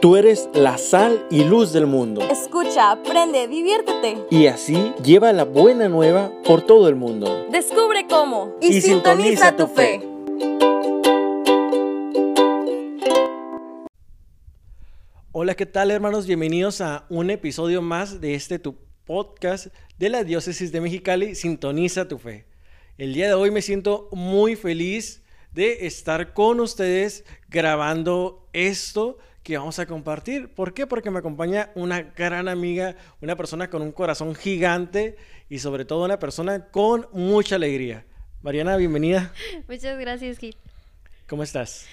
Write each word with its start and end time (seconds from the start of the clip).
Tú 0.00 0.16
eres 0.16 0.50
la 0.52 0.76
sal 0.76 1.26
y 1.30 1.42
luz 1.44 1.72
del 1.72 1.86
mundo. 1.86 2.20
Escucha, 2.30 2.90
aprende, 2.90 3.48
diviértete. 3.48 4.18
Y 4.30 4.46
así 4.46 4.92
lleva 5.02 5.32
la 5.32 5.44
buena 5.44 5.88
nueva 5.88 6.30
por 6.44 6.60
todo 6.60 6.88
el 6.88 6.96
mundo. 6.96 7.46
Descubre 7.50 8.06
cómo. 8.06 8.54
Y 8.60 8.82
sintoniza 8.82 9.56
tu 9.56 9.66
fe. 9.66 10.02
Hola, 15.32 15.54
¿qué 15.54 15.64
tal 15.64 15.90
hermanos? 15.90 16.26
Bienvenidos 16.26 16.82
a 16.82 17.06
un 17.08 17.30
episodio 17.30 17.80
más 17.80 18.20
de 18.20 18.34
este 18.34 18.58
tu 18.58 18.76
podcast 19.06 19.68
de 19.98 20.10
la 20.10 20.24
Diócesis 20.24 20.72
de 20.72 20.82
Mexicali, 20.82 21.34
Sintoniza 21.34 22.06
tu 22.06 22.18
Fe. 22.18 22.46
El 22.98 23.14
día 23.14 23.28
de 23.28 23.34
hoy 23.34 23.50
me 23.50 23.62
siento 23.62 24.10
muy 24.12 24.56
feliz 24.56 25.22
de 25.52 25.86
estar 25.86 26.34
con 26.34 26.60
ustedes 26.60 27.24
grabando 27.48 28.46
esto 28.52 29.16
que 29.46 29.56
vamos 29.56 29.78
a 29.78 29.86
compartir. 29.86 30.52
¿Por 30.52 30.74
qué? 30.74 30.88
Porque 30.88 31.08
me 31.08 31.20
acompaña 31.20 31.70
una 31.76 32.02
gran 32.02 32.48
amiga, 32.48 32.96
una 33.20 33.36
persona 33.36 33.70
con 33.70 33.80
un 33.80 33.92
corazón 33.92 34.34
gigante 34.34 35.16
y 35.48 35.60
sobre 35.60 35.84
todo 35.84 36.04
una 36.04 36.18
persona 36.18 36.66
con 36.72 37.06
mucha 37.12 37.54
alegría. 37.54 38.04
Mariana, 38.42 38.76
bienvenida. 38.76 39.32
Muchas 39.68 40.00
gracias, 40.00 40.40
Kit. 40.40 40.56
¿Cómo 41.28 41.44
estás? 41.44 41.86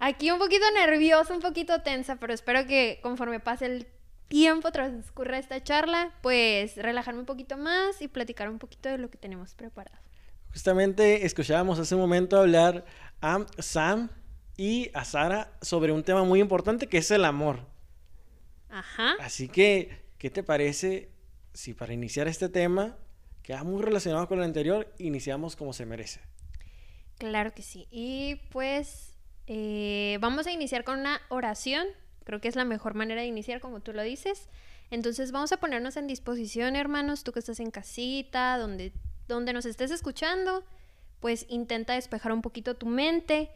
Aquí 0.00 0.32
un 0.32 0.40
poquito 0.40 0.64
nerviosa, 0.74 1.32
un 1.32 1.40
poquito 1.40 1.80
tensa, 1.82 2.16
pero 2.16 2.34
espero 2.34 2.66
que 2.66 2.98
conforme 3.04 3.38
pase 3.38 3.66
el 3.66 3.86
tiempo, 4.26 4.72
transcurra 4.72 5.38
esta 5.38 5.62
charla, 5.62 6.12
pues 6.22 6.74
relajarme 6.74 7.20
un 7.20 7.26
poquito 7.26 7.56
más 7.56 8.02
y 8.02 8.08
platicar 8.08 8.48
un 8.48 8.58
poquito 8.58 8.88
de 8.88 8.98
lo 8.98 9.10
que 9.10 9.16
tenemos 9.16 9.54
preparado. 9.54 9.96
Justamente 10.50 11.24
escuchábamos 11.24 11.78
hace 11.78 11.94
un 11.94 12.00
momento 12.00 12.36
hablar 12.36 12.84
a 13.22 13.46
Sam 13.58 14.10
y 14.58 14.90
a 14.92 15.04
Sara 15.04 15.56
sobre 15.62 15.92
un 15.92 16.02
tema 16.02 16.24
muy 16.24 16.40
importante 16.40 16.88
que 16.88 16.98
es 16.98 17.10
el 17.12 17.24
amor. 17.24 17.60
Ajá. 18.68 19.14
Así 19.20 19.48
que, 19.48 20.02
¿qué 20.18 20.28
te 20.28 20.42
parece 20.42 21.10
si 21.54 21.72
para 21.72 21.94
iniciar 21.94 22.26
este 22.26 22.48
tema, 22.48 22.98
que 23.42 23.54
va 23.54 23.62
muy 23.62 23.80
relacionado 23.80 24.26
con 24.26 24.38
el 24.38 24.44
anterior, 24.44 24.92
iniciamos 24.98 25.54
como 25.54 25.72
se 25.72 25.86
merece? 25.86 26.20
Claro 27.18 27.54
que 27.54 27.62
sí. 27.62 27.86
Y 27.92 28.40
pues 28.50 29.14
eh, 29.46 30.18
vamos 30.20 30.48
a 30.48 30.52
iniciar 30.52 30.82
con 30.82 30.98
una 30.98 31.20
oración. 31.28 31.86
Creo 32.24 32.40
que 32.40 32.48
es 32.48 32.56
la 32.56 32.64
mejor 32.64 32.94
manera 32.94 33.20
de 33.20 33.28
iniciar, 33.28 33.60
como 33.60 33.80
tú 33.80 33.92
lo 33.92 34.02
dices. 34.02 34.48
Entonces 34.90 35.30
vamos 35.30 35.52
a 35.52 35.58
ponernos 35.58 35.96
en 35.96 36.08
disposición, 36.08 36.74
hermanos, 36.74 37.22
tú 37.22 37.30
que 37.30 37.38
estás 37.38 37.60
en 37.60 37.70
casita, 37.70 38.58
donde, 38.58 38.92
donde 39.28 39.52
nos 39.52 39.66
estés 39.66 39.92
escuchando, 39.92 40.64
pues 41.20 41.46
intenta 41.48 41.94
despejar 41.94 42.32
un 42.32 42.42
poquito 42.42 42.74
tu 42.74 42.86
mente 42.86 43.50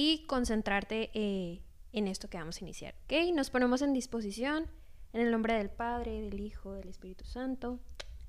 y 0.00 0.24
concentrarte 0.26 1.10
eh, 1.12 1.60
en 1.92 2.06
esto 2.06 2.30
que 2.30 2.38
vamos 2.38 2.58
a 2.58 2.64
iniciar. 2.64 2.94
¿Ok? 3.06 3.34
Nos 3.34 3.50
ponemos 3.50 3.82
en 3.82 3.92
disposición 3.92 4.68
en 5.12 5.22
el 5.22 5.32
nombre 5.32 5.54
del 5.54 5.70
Padre, 5.70 6.22
del 6.22 6.38
Hijo, 6.38 6.72
del 6.74 6.88
Espíritu 6.88 7.24
Santo. 7.24 7.80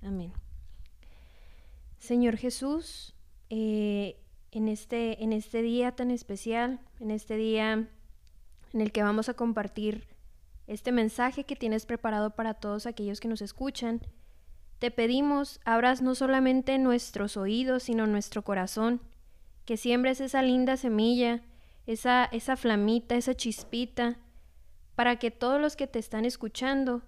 Amén. 0.02 0.34
Señor 2.00 2.38
Jesús, 2.38 3.14
eh, 3.52 4.20
en, 4.50 4.67
este, 4.67 5.23
en 5.23 5.31
este 5.31 5.61
día 5.61 5.92
tan 5.92 6.09
especial, 6.09 6.80
en 7.00 7.11
este 7.11 7.36
día 7.36 7.88
en 8.73 8.81
el 8.81 8.92
que 8.92 9.04
vamos 9.04 9.30
a 9.30 9.36
compartir 9.36 10.08
este 10.66 10.92
mensaje 10.92 11.44
que 11.44 11.56
tienes 11.56 11.86
preparado 11.86 12.31
para 12.31 12.56
todos 12.56 12.88
aquellos 12.88 13.20
que 13.20 13.28
nos 13.28 13.44
escuchan, 13.44 14.02
te 14.80 14.89
pedimos 14.89 15.59
abras 15.66 16.02
no 16.02 16.16
solamente 16.16 16.80
nuestros 16.80 17.38
oídos, 17.38 17.83
sino 17.83 18.08
nuestro 18.08 18.44
corazón, 18.44 19.02
que 19.66 19.78
siembres 19.78 20.20
esa 20.20 20.42
linda 20.42 20.76
semilla 20.76 21.44
esa, 21.90 22.26
esa 22.26 22.56
flamita, 22.56 23.16
esa 23.16 23.34
chispita, 23.34 24.20
para 24.94 25.18
que 25.18 25.32
todos 25.32 25.59
los 25.59 25.76
que 25.76 25.88
te 25.88 25.98
están 25.98 26.23
escuchando 26.23 27.02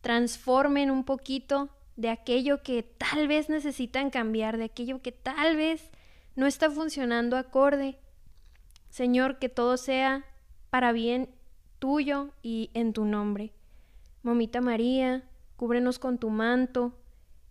transformen 0.00 0.92
un 0.92 1.02
poquito 1.04 1.70
de 1.96 2.08
aquello 2.08 2.62
que 2.62 2.84
tal 2.84 3.26
vez 3.26 3.48
necesitan 3.48 4.10
cambiar, 4.10 4.58
de 4.58 4.64
aquello 4.64 5.02
que 5.02 5.10
tal 5.10 5.56
vez 5.56 5.90
no 6.36 6.46
está 6.46 6.70
funcionando 6.70 7.36
acorde. 7.36 7.98
Señor, 8.90 9.40
que 9.40 9.48
todo 9.48 9.76
sea 9.76 10.24
para 10.70 10.92
bien 10.92 11.28
tuyo 11.80 12.30
y 12.42 12.70
en 12.74 12.92
tu 12.92 13.04
nombre. 13.04 13.52
Momita 14.22 14.60
María, 14.60 15.24
cúbrenos 15.56 15.98
con 15.98 16.18
tu 16.18 16.30
manto, 16.30 16.96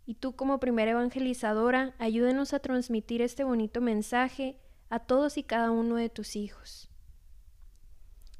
y 0.05 0.13
tú 0.13 0.37
como 0.37 0.61
primera 0.61 0.91
evangelizadora, 0.91 1.95
ayúdenos 1.99 2.53
a 2.53 2.59
transmitir 2.59 3.21
este 3.21 3.43
bonito 3.43 3.81
mensaje 3.81 4.57
a 4.91 4.99
todos 4.99 5.37
y 5.37 5.43
cada 5.43 5.71
uno 5.71 5.95
de 5.95 6.09
tus 6.09 6.35
hijos. 6.35 6.89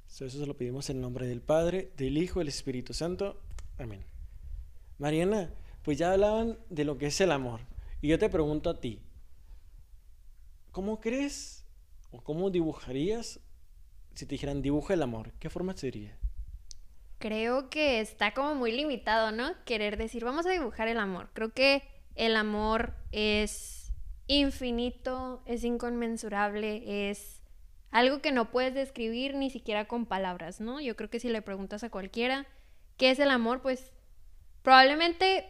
Eso 0.07 0.29
se 0.29 0.45
lo 0.45 0.55
pedimos 0.55 0.89
en 0.89 1.01
nombre 1.01 1.25
del 1.25 1.41
Padre, 1.41 1.93
del 1.95 2.17
Hijo 2.17 2.39
y 2.39 2.41
del 2.41 2.49
Espíritu 2.49 2.93
Santo. 2.93 3.41
Amén. 3.79 4.03
Mariana, 4.99 5.49
pues 5.81 5.97
ya 5.97 6.11
hablaban 6.11 6.59
de 6.69 6.83
lo 6.83 6.97
que 6.97 7.07
es 7.07 7.19
el 7.21 7.31
amor. 7.31 7.61
Y 8.01 8.09
yo 8.09 8.19
te 8.19 8.29
pregunto 8.29 8.69
a 8.69 8.79
ti, 8.79 9.01
¿cómo 10.71 10.99
crees 10.99 11.65
o 12.11 12.21
cómo 12.21 12.49
dibujarías 12.49 13.39
si 14.13 14.25
te 14.25 14.35
dijeran 14.35 14.61
dibuja 14.61 14.93
el 14.93 15.01
amor? 15.01 15.31
¿Qué 15.39 15.49
forma 15.49 15.75
sería? 15.75 16.17
Creo 17.17 17.69
que 17.69 18.01
está 18.01 18.33
como 18.33 18.55
muy 18.55 18.73
limitado, 18.73 19.31
¿no? 19.31 19.53
Querer 19.63 19.97
decir, 19.97 20.25
vamos 20.25 20.45
a 20.45 20.51
dibujar 20.51 20.89
el 20.89 20.99
amor. 20.99 21.29
Creo 21.33 21.53
que 21.53 21.83
el 22.15 22.35
amor 22.35 22.93
es 23.11 23.80
infinito, 24.39 25.41
es 25.45 25.63
inconmensurable, 25.63 27.09
es 27.09 27.41
algo 27.91 28.21
que 28.21 28.31
no 28.31 28.49
puedes 28.49 28.73
describir 28.73 29.35
ni 29.35 29.49
siquiera 29.49 29.85
con 29.85 30.05
palabras, 30.05 30.61
¿no? 30.61 30.79
Yo 30.79 30.95
creo 30.95 31.09
que 31.09 31.19
si 31.19 31.29
le 31.29 31.41
preguntas 31.41 31.83
a 31.83 31.89
cualquiera 31.89 32.47
qué 32.97 33.11
es 33.11 33.19
el 33.19 33.29
amor, 33.29 33.61
pues 33.61 33.91
probablemente 34.61 35.45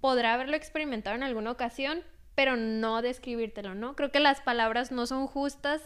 podrá 0.00 0.34
haberlo 0.34 0.56
experimentado 0.56 1.16
en 1.16 1.22
alguna 1.22 1.50
ocasión, 1.50 2.02
pero 2.34 2.56
no 2.56 3.02
describírtelo, 3.02 3.74
¿no? 3.74 3.94
Creo 3.96 4.10
que 4.10 4.20
las 4.20 4.40
palabras 4.40 4.92
no 4.92 5.06
son 5.06 5.26
justas 5.26 5.82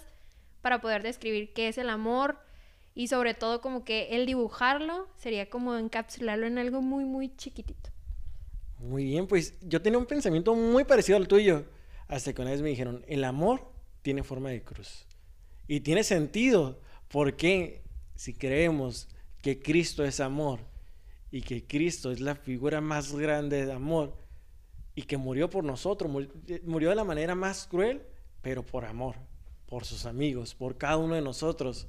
para 0.63 0.81
poder 0.81 1.03
describir 1.03 1.53
qué 1.53 1.69
es 1.69 1.79
el 1.79 1.91
amor 1.91 2.39
y 2.95 3.09
sobre 3.09 3.35
todo 3.35 3.61
como 3.61 3.85
que 3.85 4.11
el 4.11 4.25
dibujarlo 4.25 5.09
sería 5.17 5.51
como 5.51 5.77
encapsularlo 5.77 6.47
en 6.47 6.59
algo 6.59 6.81
muy, 6.81 7.05
muy 7.05 7.35
chiquitito. 7.37 7.91
Muy 8.79 9.05
bien, 9.05 9.27
pues 9.27 9.59
yo 9.63 9.83
tenía 9.83 9.99
un 9.99 10.07
pensamiento 10.07 10.55
muy 10.55 10.85
parecido 10.85 11.19
al 11.19 11.27
tuyo. 11.27 11.65
Hasta 12.09 12.33
que 12.33 12.43
una 12.43 12.51
vez 12.51 12.63
me 12.63 12.69
dijeron, 12.69 13.05
el 13.09 13.25
amor 13.25 13.73
tiene 14.03 14.23
forma 14.23 14.51
de 14.51 14.63
cruz. 14.63 15.07
Y 15.67 15.81
tiene 15.81 16.05
sentido, 16.05 16.81
porque 17.09 17.83
si 18.15 18.35
creemos 18.35 19.09
que 19.43 19.61
Cristo 19.61 20.05
es 20.05 20.21
amor 20.21 20.61
y 21.31 21.43
que 21.43 21.67
Cristo 21.67 22.13
es 22.13 22.21
la 22.21 22.35
figura 22.35 22.81
más 22.81 23.15
grande 23.15 23.65
de 23.65 23.73
amor 23.73 24.17
y 24.95 25.03
que 25.03 25.17
murió 25.17 25.51
por 25.51 25.65
nosotros, 25.65 26.11
murió 26.65 26.91
de 26.91 26.95
la 26.95 27.05
manera 27.05 27.35
más 27.35 27.67
cruel, 27.67 28.03
pero 28.43 28.65
por 28.65 28.85
amor, 28.85 29.17
por 29.67 29.85
sus 29.85 30.07
amigos, 30.07 30.55
por 30.55 30.77
cada 30.77 30.99
uno 30.99 31.15
de 31.15 31.23
nosotros. 31.23 31.89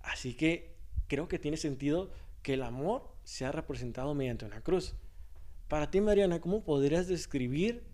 Así 0.00 0.34
que 0.34 0.76
creo 1.08 1.28
que 1.28 1.38
tiene 1.38 1.56
sentido 1.56 2.10
que 2.42 2.54
el 2.54 2.62
amor 2.62 3.12
sea 3.24 3.52
representado 3.52 4.14
mediante 4.14 4.46
una 4.46 4.62
cruz. 4.62 4.94
Para 5.68 5.90
ti, 5.90 6.00
Mariana, 6.00 6.40
¿cómo 6.40 6.64
podrías 6.64 7.08
describir 7.08 7.84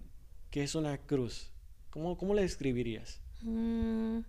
¿Qué 0.55 0.63
es 0.63 0.77
una 0.77 0.99
cruz? 0.99 1.51
¿Cómo, 1.91 2.17
cómo 2.17 2.33
la 2.33 2.43
describirías? 2.43 3.21
Mm, 3.43 4.21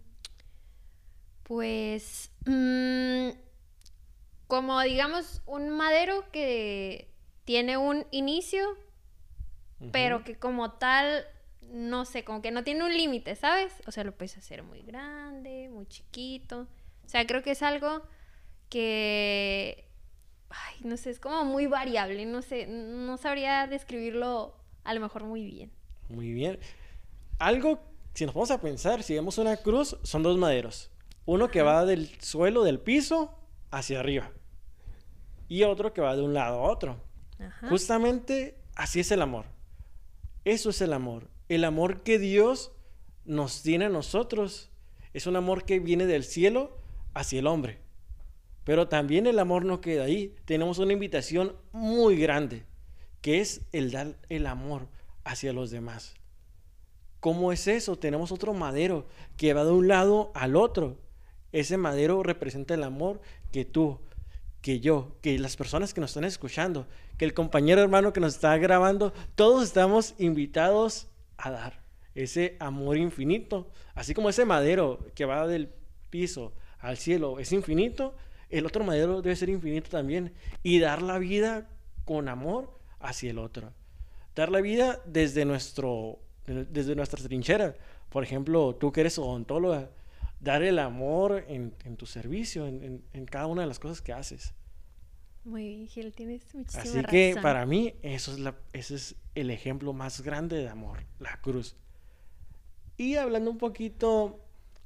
pues 1.43 2.31
mm, 2.47 3.29
como 4.47 4.81
digamos 4.81 5.43
un 5.45 5.69
madero 5.69 6.25
que 6.31 7.13
tiene 7.43 7.77
un 7.77 8.07
inicio, 8.09 8.75
pero 9.91 10.23
que 10.23 10.35
como 10.35 10.71
tal, 10.71 11.27
no 11.61 12.05
sé, 12.05 12.23
como 12.23 12.41
que 12.41 12.49
no 12.49 12.63
tiene 12.63 12.83
un 12.83 12.97
límite, 12.97 13.35
¿sabes? 13.35 13.71
O 13.85 13.91
sea, 13.91 14.03
lo 14.03 14.17
puedes 14.17 14.35
hacer 14.35 14.63
muy 14.63 14.81
grande, 14.81 15.69
muy 15.69 15.85
chiquito. 15.85 16.61
O 17.05 17.07
sea, 17.07 17.27
creo 17.27 17.43
que 17.43 17.51
es 17.51 17.61
algo 17.61 18.01
que, 18.71 19.87
ay, 20.49 20.77
no 20.83 20.97
sé, 20.97 21.11
es 21.11 21.19
como 21.19 21.45
muy 21.45 21.67
variable, 21.67 22.25
no 22.25 22.41
sé, 22.41 22.65
no 22.65 23.15
sabría 23.17 23.67
describirlo 23.67 24.55
a 24.83 24.95
lo 24.95 25.01
mejor 25.01 25.23
muy 25.23 25.45
bien. 25.45 25.71
Muy 26.09 26.31
bien. 26.31 26.59
Algo, 27.39 27.79
si 28.13 28.25
nos 28.25 28.35
vamos 28.35 28.51
a 28.51 28.61
pensar, 28.61 29.03
si 29.03 29.13
vemos 29.13 29.37
una 29.37 29.57
cruz, 29.57 29.97
son 30.03 30.23
dos 30.23 30.37
maderos. 30.37 30.91
Uno 31.25 31.49
que 31.49 31.61
va 31.61 31.85
del 31.85 32.09
suelo, 32.21 32.63
del 32.63 32.79
piso, 32.79 33.37
hacia 33.71 33.99
arriba. 33.99 34.31
Y 35.47 35.63
otro 35.63 35.93
que 35.93 36.01
va 36.01 36.15
de 36.15 36.21
un 36.21 36.33
lado 36.33 36.59
a 36.59 36.71
otro. 36.71 37.01
Justamente 37.69 38.57
así 38.75 38.99
es 38.99 39.11
el 39.11 39.21
amor. 39.21 39.45
Eso 40.45 40.69
es 40.69 40.81
el 40.81 40.93
amor. 40.93 41.29
El 41.49 41.63
amor 41.63 42.03
que 42.03 42.19
Dios 42.19 42.71
nos 43.25 43.61
tiene 43.61 43.85
a 43.85 43.89
nosotros. 43.89 44.71
Es 45.13 45.27
un 45.27 45.35
amor 45.35 45.65
que 45.65 45.79
viene 45.79 46.05
del 46.05 46.23
cielo 46.23 46.77
hacia 47.13 47.39
el 47.39 47.47
hombre. 47.47 47.79
Pero 48.63 48.87
también 48.87 49.27
el 49.27 49.39
amor 49.39 49.65
no 49.65 49.81
queda 49.81 50.05
ahí. 50.05 50.35
Tenemos 50.45 50.79
una 50.79 50.93
invitación 50.93 51.55
muy 51.71 52.17
grande, 52.17 52.65
que 53.21 53.41
es 53.41 53.61
el 53.71 53.91
dar 53.91 54.15
el 54.29 54.47
amor 54.47 54.87
hacia 55.25 55.51
los 55.51 55.71
demás. 55.71 56.15
¿Cómo 57.19 57.51
es 57.51 57.67
eso? 57.67 57.97
Tenemos 57.97 58.31
otro 58.31 58.53
madero 58.53 59.07
que 59.35 59.53
va 59.53 59.65
de 59.65 59.71
un 59.71 59.87
lado 59.87 60.31
al 60.35 60.55
otro. 60.55 60.99
ese 61.51 61.77
madero 61.77 62.21
representa 62.21 62.73
el 62.73 62.83
amor 62.83 63.21
que 63.51 63.65
tú, 63.65 63.99
que 64.61 64.79
yo, 64.79 65.17
que 65.21 65.39
las 65.39 65.55
personas 65.55 65.93
que 65.93 66.01
nos 66.01 66.11
están 66.11 66.25
escuchando, 66.25 66.87
que 67.17 67.25
el 67.25 67.33
compañero 67.33 67.81
hermano 67.81 68.13
que 68.13 68.19
nos 68.19 68.35
está 68.35 68.57
grabando, 68.57 69.13
todos 69.35 69.63
estamos 69.63 70.15
invitados 70.17 71.07
a 71.37 71.51
dar 71.51 71.81
ese 72.13 72.57
amor 72.59 72.97
infinito. 72.97 73.69
Así 73.93 74.13
como 74.13 74.29
ese 74.29 74.45
madero 74.45 74.99
que 75.15 75.25
va 75.25 75.47
del 75.47 75.69
piso 76.09 76.53
al 76.79 76.97
cielo 76.97 77.39
es 77.39 77.51
infinito, 77.51 78.15
el 78.49 78.65
otro 78.65 78.83
madero 78.83 79.21
debe 79.21 79.35
ser 79.35 79.49
infinito 79.49 79.89
también. 79.89 80.33
Y 80.61 80.79
dar 80.79 81.01
la 81.01 81.17
vida 81.17 81.69
con 82.03 82.29
amor 82.29 82.79
hacia 82.99 83.31
el 83.31 83.39
otro. 83.39 83.73
Dar 84.35 84.51
la 84.51 84.61
vida 84.61 85.01
desde, 85.05 85.45
nuestro, 85.45 86.19
desde 86.45 86.95
nuestra 86.95 87.23
trinchera. 87.23 87.75
Por 88.09 88.23
ejemplo, 88.23 88.75
tú 88.75 88.91
que 88.91 89.01
eres 89.01 89.17
odontóloga, 89.17 89.89
dar 90.39 90.61
el 90.63 90.79
amor 90.79 91.45
en, 91.47 91.71
tu 91.97 92.05
servicio, 92.05 92.67
en, 92.67 93.25
cada 93.29 93.47
una 93.47 93.61
de 93.61 93.67
las 93.67 93.79
cosas 93.79 94.01
que 94.01 94.13
haces. 94.13 94.53
Muy 95.43 95.67
bien, 95.67 95.87
Gil, 95.87 96.13
tienes 96.13 96.41
muchísima 96.55 96.81
Así 96.81 97.03
que 97.03 97.37
para 97.39 97.65
mí 97.65 97.93
eso 98.01 98.31
es 98.31 98.39
la, 98.39 98.55
ese 98.73 98.95
es 98.95 99.15
el 99.35 99.51
ejemplo 99.51 99.93
más 99.93 100.21
grande 100.21 100.57
de 100.57 100.69
amor, 100.69 101.03
la 101.19 101.39
cruz. 101.41 101.75
Y 102.97 103.15
hablando 103.15 103.51
un 103.51 103.57
poquito, 103.57 104.39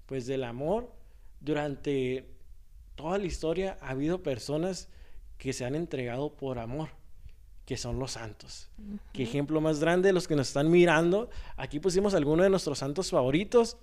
pues, 0.06 0.26
del 0.26 0.44
amor, 0.44 0.92
durante 1.40 2.26
toda 2.96 3.18
la 3.18 3.26
historia 3.26 3.78
ha 3.82 3.92
habido 3.92 4.24
personas 4.24 4.90
que 5.38 5.54
se 5.54 5.64
han 5.64 5.76
entregado 5.76 6.36
por 6.36 6.60
amor, 6.60 6.90
que 7.70 7.78
son 7.78 8.00
los 8.00 8.14
santos. 8.14 8.68
Qué 9.14 9.22
ejemplo 9.22 9.62
más 9.62 9.80
grande, 9.80 10.12
los 10.12 10.28
que 10.28 10.36
nos 10.36 10.48
están 10.48 10.72
mirando. 10.72 11.30
Aquí 11.56 11.80
pusimos 11.80 12.16
algunos 12.16 12.44
de 12.44 12.50
nuestros 12.50 12.80
santos 12.80 13.12
favoritos, 13.12 13.78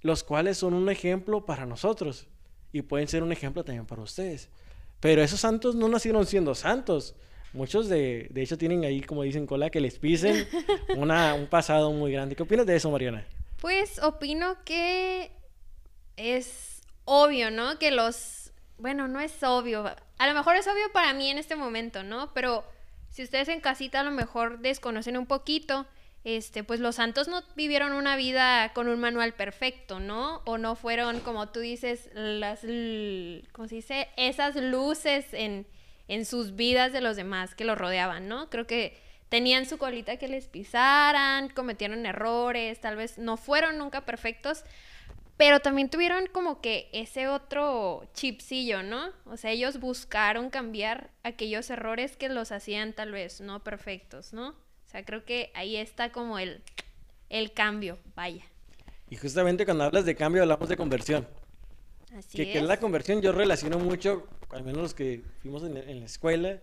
los 0.00 0.24
cuales 0.24 0.58
son 0.58 0.74
un 0.74 0.88
ejemplo 0.88 1.46
para 1.46 1.66
nosotros 1.66 2.26
y 2.72 2.82
pueden 2.82 3.06
ser 3.06 3.22
un 3.22 3.30
ejemplo 3.30 3.62
también 3.62 3.86
para 3.86 4.02
ustedes. 4.02 4.48
Pero 4.98 5.22
esos 5.22 5.38
santos 5.38 5.76
no 5.76 5.88
nacieron 5.88 6.26
siendo 6.26 6.52
santos. 6.56 7.14
Muchos 7.52 7.88
de, 7.88 8.26
de 8.32 8.42
hecho 8.42 8.58
tienen 8.58 8.84
ahí, 8.84 9.00
como 9.02 9.22
dicen, 9.22 9.46
cola 9.46 9.70
que 9.70 9.80
les 9.80 10.00
pisen 10.00 10.44
una, 10.96 11.34
un 11.34 11.46
pasado 11.46 11.92
muy 11.92 12.10
grande. 12.10 12.34
¿Qué 12.34 12.42
opinas 12.42 12.66
de 12.66 12.74
eso, 12.74 12.90
Mariana? 12.90 13.24
Pues 13.60 14.02
opino 14.02 14.64
que 14.64 15.30
es 16.16 16.82
obvio, 17.04 17.52
¿no? 17.52 17.78
Que 17.78 17.92
los... 17.92 18.50
Bueno, 18.78 19.06
no 19.06 19.20
es 19.20 19.44
obvio. 19.44 19.84
A 20.18 20.26
lo 20.26 20.34
mejor 20.34 20.56
es 20.56 20.66
obvio 20.66 20.90
para 20.92 21.12
mí 21.12 21.30
en 21.30 21.38
este 21.38 21.54
momento, 21.54 22.02
¿no? 22.02 22.34
Pero 22.34 22.64
si 23.16 23.22
ustedes 23.22 23.48
en 23.48 23.60
casita 23.60 24.00
a 24.00 24.04
lo 24.04 24.10
mejor 24.10 24.58
desconocen 24.58 25.16
un 25.16 25.24
poquito, 25.24 25.86
este, 26.22 26.62
pues 26.64 26.80
los 26.80 26.96
santos 26.96 27.28
no 27.28 27.42
vivieron 27.54 27.94
una 27.94 28.14
vida 28.14 28.74
con 28.74 28.88
un 28.88 29.00
manual 29.00 29.32
perfecto, 29.32 30.00
¿no? 30.00 30.42
O 30.44 30.58
no 30.58 30.76
fueron, 30.76 31.20
como 31.20 31.48
tú 31.48 31.60
dices, 31.60 32.10
las, 32.12 32.60
¿cómo 33.52 33.68
se 33.68 33.76
dice? 33.76 34.08
Esas 34.18 34.56
luces 34.56 35.32
en, 35.32 35.66
en 36.08 36.26
sus 36.26 36.56
vidas 36.56 36.92
de 36.92 37.00
los 37.00 37.16
demás 37.16 37.54
que 37.54 37.64
los 37.64 37.78
rodeaban, 37.78 38.28
¿no? 38.28 38.50
Creo 38.50 38.66
que 38.66 39.00
tenían 39.30 39.64
su 39.64 39.78
colita 39.78 40.18
que 40.18 40.28
les 40.28 40.46
pisaran, 40.46 41.48
cometieron 41.48 42.04
errores, 42.04 42.82
tal 42.82 42.96
vez 42.96 43.16
no 43.16 43.38
fueron 43.38 43.78
nunca 43.78 44.04
perfectos, 44.04 44.62
pero 45.36 45.60
también 45.60 45.90
tuvieron 45.90 46.26
como 46.28 46.60
que 46.60 46.88
ese 46.92 47.28
otro 47.28 48.08
chipsillo, 48.14 48.82
¿no? 48.82 49.10
O 49.26 49.36
sea, 49.36 49.50
ellos 49.50 49.78
buscaron 49.78 50.50
cambiar 50.50 51.10
aquellos 51.22 51.68
errores 51.70 52.16
que 52.16 52.28
los 52.28 52.52
hacían 52.52 52.94
tal 52.94 53.12
vez 53.12 53.40
no 53.40 53.62
perfectos, 53.62 54.32
¿no? 54.32 54.50
O 54.50 54.88
sea, 54.88 55.04
creo 55.04 55.24
que 55.24 55.50
ahí 55.54 55.76
está 55.76 56.10
como 56.10 56.38
el, 56.38 56.62
el 57.28 57.52
cambio, 57.52 57.98
vaya. 58.14 58.44
Y 59.10 59.16
justamente 59.16 59.64
cuando 59.64 59.84
hablas 59.84 60.04
de 60.04 60.14
cambio 60.14 60.42
hablamos 60.42 60.68
de 60.68 60.76
conversión. 60.76 61.28
Así 62.16 62.38
que, 62.38 62.42
es. 62.44 62.48
que 62.52 62.58
es 62.58 62.64
la 62.64 62.78
conversión 62.78 63.20
yo 63.20 63.32
relaciono 63.32 63.78
mucho, 63.78 64.26
al 64.50 64.64
menos 64.64 64.82
los 64.82 64.94
que 64.94 65.22
fuimos 65.42 65.64
en, 65.64 65.76
en 65.76 66.00
la 66.00 66.06
escuela, 66.06 66.60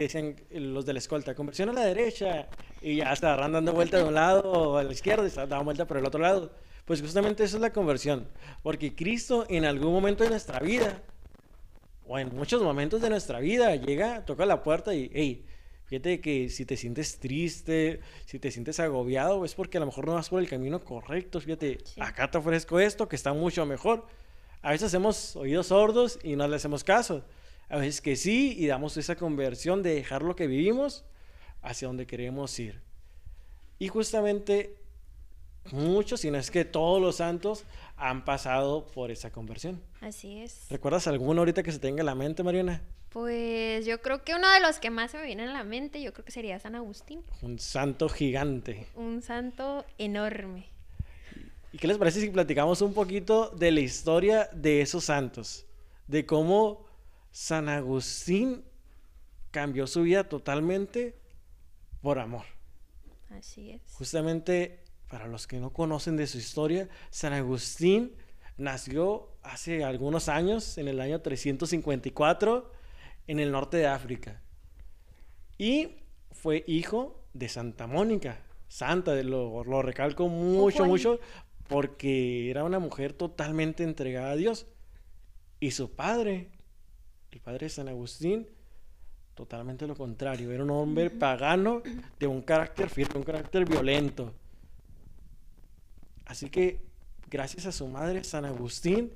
que 0.00 0.04
dicen 0.04 0.34
los 0.50 0.86
de 0.86 0.94
la 0.94 0.98
escolta, 0.98 1.34
conversión 1.34 1.68
a 1.68 1.74
la 1.74 1.84
derecha, 1.84 2.48
y 2.80 2.96
ya 2.96 3.12
está 3.12 3.36
dando 3.36 3.74
vuelta 3.74 3.98
de 3.98 4.04
un 4.04 4.14
lado 4.14 4.50
o 4.50 4.76
a 4.78 4.82
la 4.82 4.92
izquierda 4.92 5.24
y 5.24 5.26
está 5.26 5.46
dando 5.46 5.62
vuelta 5.62 5.86
por 5.86 5.98
el 5.98 6.06
otro 6.06 6.18
lado. 6.18 6.52
Pues 6.86 7.02
justamente 7.02 7.44
eso 7.44 7.58
es 7.58 7.60
la 7.60 7.74
conversión, 7.74 8.26
porque 8.62 8.94
Cristo 8.94 9.44
en 9.50 9.66
algún 9.66 9.92
momento 9.92 10.24
de 10.24 10.30
nuestra 10.30 10.58
vida, 10.60 11.02
o 12.06 12.18
en 12.18 12.34
muchos 12.34 12.62
momentos 12.62 13.02
de 13.02 13.10
nuestra 13.10 13.40
vida, 13.40 13.76
llega, 13.76 14.24
toca 14.24 14.46
la 14.46 14.62
puerta 14.62 14.94
y, 14.94 15.10
hey, 15.12 15.44
fíjate 15.84 16.22
que 16.22 16.48
si 16.48 16.64
te 16.64 16.78
sientes 16.78 17.18
triste, 17.18 18.00
si 18.24 18.38
te 18.38 18.50
sientes 18.50 18.80
agobiado, 18.80 19.44
es 19.44 19.54
porque 19.54 19.76
a 19.76 19.80
lo 19.80 19.86
mejor 19.86 20.06
no 20.06 20.14
vas 20.14 20.30
por 20.30 20.40
el 20.40 20.48
camino 20.48 20.82
correcto, 20.82 21.42
fíjate, 21.42 21.76
acá 21.98 22.30
te 22.30 22.38
ofrezco 22.38 22.80
esto 22.80 23.06
que 23.06 23.16
está 23.16 23.34
mucho 23.34 23.66
mejor. 23.66 24.06
A 24.62 24.70
veces 24.70 24.86
hacemos 24.86 25.36
oídos 25.36 25.66
sordos 25.66 26.18
y 26.22 26.36
no 26.36 26.48
le 26.48 26.56
hacemos 26.56 26.84
caso 26.84 27.22
a 27.70 27.76
veces 27.78 28.00
que 28.00 28.16
sí 28.16 28.54
y 28.58 28.66
damos 28.66 28.96
esa 28.96 29.16
conversión 29.16 29.82
de 29.82 29.94
dejar 29.94 30.22
lo 30.22 30.36
que 30.36 30.46
vivimos 30.46 31.04
hacia 31.62 31.88
donde 31.88 32.06
queremos 32.06 32.58
ir. 32.58 32.82
Y 33.78 33.88
justamente 33.88 34.76
muchos, 35.70 36.20
si 36.20 36.30
no 36.30 36.38
es 36.38 36.50
que 36.50 36.64
todos 36.64 37.00
los 37.00 37.16
santos, 37.16 37.64
han 37.96 38.24
pasado 38.24 38.86
por 38.86 39.10
esa 39.10 39.30
conversión. 39.30 39.80
Así 40.00 40.38
es. 40.38 40.66
¿Recuerdas 40.68 41.06
alguno 41.06 41.42
ahorita 41.42 41.62
que 41.62 41.70
se 41.70 41.78
tenga 41.78 42.00
en 42.00 42.06
la 42.06 42.14
mente, 42.14 42.42
Mariana? 42.42 42.82
Pues 43.10 43.86
yo 43.86 44.00
creo 44.00 44.24
que 44.24 44.34
uno 44.34 44.50
de 44.50 44.60
los 44.60 44.78
que 44.78 44.90
más 44.90 45.12
se 45.12 45.18
me 45.18 45.26
viene 45.26 45.44
en 45.44 45.52
la 45.52 45.64
mente, 45.64 46.02
yo 46.02 46.12
creo 46.12 46.24
que 46.24 46.32
sería 46.32 46.58
San 46.58 46.74
Agustín. 46.74 47.22
Un 47.42 47.58
santo 47.58 48.08
gigante. 48.08 48.86
Un 48.94 49.22
santo 49.22 49.84
enorme. 49.98 50.66
¿Y 51.72 51.78
qué 51.78 51.86
les 51.86 51.98
parece 51.98 52.20
si 52.20 52.30
platicamos 52.30 52.82
un 52.82 52.94
poquito 52.94 53.50
de 53.50 53.70
la 53.70 53.80
historia 53.80 54.48
de 54.52 54.80
esos 54.80 55.04
santos? 55.04 55.66
De 56.08 56.26
cómo 56.26 56.89
San 57.30 57.68
Agustín 57.68 58.64
cambió 59.50 59.86
su 59.86 60.02
vida 60.02 60.28
totalmente 60.28 61.16
por 62.00 62.18
amor. 62.18 62.44
Así 63.30 63.70
es. 63.70 63.82
Justamente 63.92 64.84
para 65.08 65.26
los 65.26 65.46
que 65.46 65.58
no 65.58 65.72
conocen 65.72 66.16
de 66.16 66.26
su 66.26 66.38
historia, 66.38 66.88
San 67.10 67.32
Agustín 67.32 68.14
nació 68.56 69.28
hace 69.42 69.84
algunos 69.84 70.28
años, 70.28 70.78
en 70.78 70.88
el 70.88 71.00
año 71.00 71.20
354, 71.20 72.70
en 73.26 73.40
el 73.40 73.50
norte 73.50 73.78
de 73.78 73.86
África. 73.86 74.40
Y 75.58 75.96
fue 76.30 76.64
hijo 76.66 77.24
de 77.32 77.48
Santa 77.48 77.86
Mónica, 77.86 78.40
santa, 78.68 79.14
lo, 79.22 79.64
lo 79.64 79.82
recalco 79.82 80.28
mucho, 80.28 80.84
mucho, 80.84 81.20
porque 81.68 82.50
era 82.50 82.64
una 82.64 82.78
mujer 82.78 83.12
totalmente 83.12 83.82
entregada 83.82 84.30
a 84.30 84.36
Dios. 84.36 84.66
Y 85.58 85.72
su 85.72 85.94
padre 85.94 86.50
el 87.30 87.40
padre 87.40 87.66
de 87.66 87.70
San 87.70 87.88
Agustín, 87.88 88.46
totalmente 89.34 89.86
lo 89.86 89.94
contrario. 89.94 90.50
Era 90.50 90.64
un 90.64 90.70
hombre 90.70 91.10
pagano 91.10 91.82
de 92.18 92.26
un 92.26 92.42
carácter 92.42 92.88
firme, 92.88 93.16
un 93.16 93.24
carácter 93.24 93.64
violento. 93.64 94.32
Así 96.26 96.50
que, 96.50 96.80
gracias 97.28 97.66
a 97.66 97.72
su 97.72 97.86
madre, 97.86 98.24
San 98.24 98.44
Agustín 98.44 99.12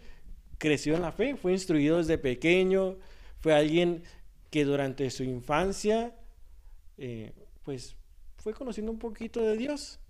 creció 0.58 0.94
en 0.94 1.02
la 1.02 1.12
fe, 1.12 1.36
fue 1.36 1.52
instruido 1.52 1.98
desde 1.98 2.18
pequeño, 2.18 2.96
fue 3.40 3.54
alguien 3.54 4.02
que 4.50 4.64
durante 4.64 5.10
su 5.10 5.24
infancia, 5.24 6.14
eh, 6.96 7.32
pues, 7.64 7.96
fue 8.36 8.54
conociendo 8.54 8.92
un 8.92 8.98
poquito 8.98 9.40
de 9.40 9.56
Dios. 9.56 10.00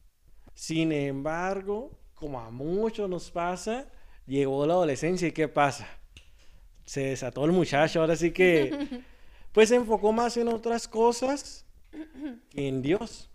Sin 0.54 0.92
embargo, 0.92 1.98
como 2.14 2.40
a 2.40 2.50
muchos 2.50 3.08
nos 3.08 3.30
pasa, 3.30 3.88
llegó 4.26 4.66
la 4.66 4.74
adolescencia 4.74 5.28
y 5.28 5.32
¿qué 5.32 5.48
pasa? 5.48 5.88
Se 6.84 7.06
desató 7.06 7.44
el 7.44 7.52
muchacho, 7.52 8.00
ahora 8.00 8.16
sí 8.16 8.30
que, 8.30 9.02
pues 9.52 9.68
se 9.68 9.76
enfocó 9.76 10.12
más 10.12 10.36
en 10.36 10.48
otras 10.48 10.88
cosas 10.88 11.64
que 12.50 12.68
en 12.68 12.82
Dios. 12.82 13.30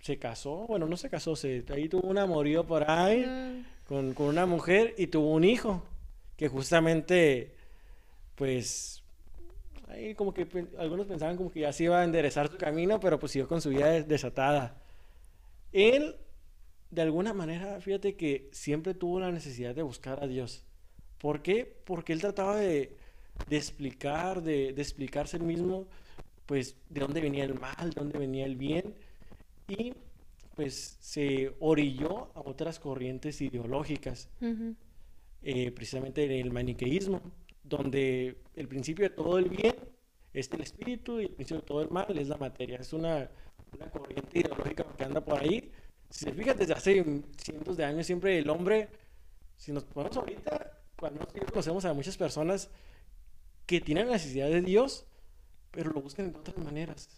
Se 0.00 0.18
casó, 0.18 0.66
bueno, 0.66 0.86
no 0.86 0.96
se 0.96 1.08
casó, 1.08 1.36
se, 1.36 1.64
ahí 1.68 1.88
tuvo 1.88 2.08
un 2.08 2.18
amorío 2.18 2.66
por 2.66 2.90
ahí 2.90 3.64
con, 3.86 4.14
con 4.14 4.26
una 4.26 4.46
mujer 4.46 4.94
y 4.98 5.06
tuvo 5.06 5.30
un 5.30 5.44
hijo, 5.44 5.82
que 6.36 6.48
justamente, 6.48 7.54
pues, 8.34 9.02
ahí 9.88 10.14
como 10.14 10.34
que 10.34 10.46
algunos 10.78 11.06
pensaban 11.06 11.36
como 11.36 11.52
que 11.52 11.60
ya 11.60 11.72
se 11.72 11.84
iba 11.84 12.00
a 12.00 12.04
enderezar 12.04 12.50
su 12.50 12.56
camino, 12.56 12.98
pero 12.98 13.18
pues 13.18 13.32
siguió 13.32 13.46
con 13.46 13.60
su 13.60 13.70
vida 13.70 14.02
desatada. 14.02 14.74
Él, 15.72 16.16
de 16.90 17.02
alguna 17.02 17.32
manera, 17.32 17.80
fíjate 17.80 18.16
que 18.16 18.48
siempre 18.52 18.94
tuvo 18.94 19.20
la 19.20 19.30
necesidad 19.30 19.74
de 19.74 19.82
buscar 19.82 20.22
a 20.22 20.26
Dios. 20.26 20.64
¿Por 21.22 21.40
qué? 21.40 21.72
Porque 21.84 22.12
él 22.12 22.20
trataba 22.20 22.56
de, 22.56 22.96
explicar, 23.48 24.42
de, 24.42 24.70
explicarse 24.70 25.36
él 25.36 25.44
mismo, 25.44 25.86
pues, 26.46 26.74
de 26.90 27.00
dónde 27.00 27.20
venía 27.20 27.44
el 27.44 27.54
mal, 27.54 27.90
de 27.90 27.94
dónde 27.94 28.18
venía 28.18 28.44
el 28.44 28.56
bien, 28.56 28.92
y 29.68 29.94
pues 30.56 30.98
se 31.00 31.54
orilló 31.60 32.32
a 32.34 32.40
otras 32.40 32.80
corrientes 32.80 33.40
ideológicas, 33.40 34.28
eh, 35.42 35.70
precisamente 35.70 36.24
en 36.24 36.32
el 36.32 36.50
maniqueísmo, 36.50 37.22
donde 37.62 38.38
el 38.56 38.66
principio 38.66 39.08
de 39.08 39.14
todo 39.14 39.38
el 39.38 39.48
bien 39.48 39.76
es 40.34 40.50
el 40.50 40.60
espíritu 40.60 41.20
y 41.20 41.26
el 41.26 41.30
principio 41.30 41.60
de 41.60 41.66
todo 41.66 41.82
el 41.82 41.90
mal 41.90 42.18
es 42.18 42.28
la 42.28 42.36
materia. 42.36 42.78
Es 42.78 42.92
una, 42.92 43.30
una 43.72 43.90
corriente 43.90 44.40
ideológica 44.40 44.84
que 44.98 45.04
anda 45.04 45.24
por 45.24 45.40
ahí. 45.40 45.70
Si 46.10 46.24
se 46.24 46.32
fija, 46.32 46.52
desde 46.52 46.74
hace 46.74 47.22
cientos 47.36 47.76
de 47.76 47.84
años 47.84 48.06
siempre 48.06 48.38
el 48.38 48.50
hombre 48.50 48.88
si 49.56 49.70
nos 49.70 49.84
ponemos 49.84 50.16
ahorita, 50.16 50.81
cuando 51.02 51.26
conocemos 51.50 51.84
a 51.84 51.92
muchas 51.94 52.16
personas 52.16 52.70
que 53.66 53.80
tienen 53.80 54.06
la 54.06 54.12
necesidad 54.12 54.48
de 54.48 54.60
Dios, 54.60 55.04
pero 55.72 55.90
lo 55.90 56.00
buscan 56.00 56.32
de 56.32 56.38
otras 56.38 56.56
maneras. 56.58 57.08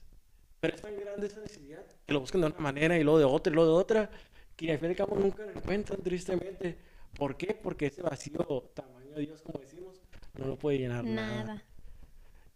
Pero 0.61 0.75
es 0.75 0.81
tan 0.81 0.99
grande 0.99 1.27
esa 1.27 1.41
necesidad 1.41 1.85
que 2.07 2.15
lo 2.15 2.21
buscan 2.21 2.41
de 2.41 2.47
una 2.47 2.59
manera 2.59 2.97
y 2.97 3.05
luego 3.05 3.19
de 3.19 3.27
otra 3.27 3.53
y 3.53 3.55
luego 3.55 3.73
de 3.73 3.77
otra, 3.77 4.11
que 4.57 4.73
al 4.73 4.79
fin 4.79 4.89
y 4.89 4.91
al 4.93 4.97
cabo 4.97 5.17
nunca 5.17 5.45
lo 5.45 5.51
encuentran 5.51 6.01
tristemente. 6.01 6.79
¿Por 7.19 7.37
qué? 7.37 7.53
Porque 7.53 7.89
ese 7.89 8.01
vacío 8.01 8.41
tamaño 8.73 9.11
de 9.11 9.21
Dios, 9.21 9.43
como 9.43 9.59
decimos, 9.59 10.01
no 10.39 10.47
lo 10.47 10.59
puede 10.59 10.79
llenar 10.79 11.05
nada. 11.05 11.45
nada. 11.45 11.65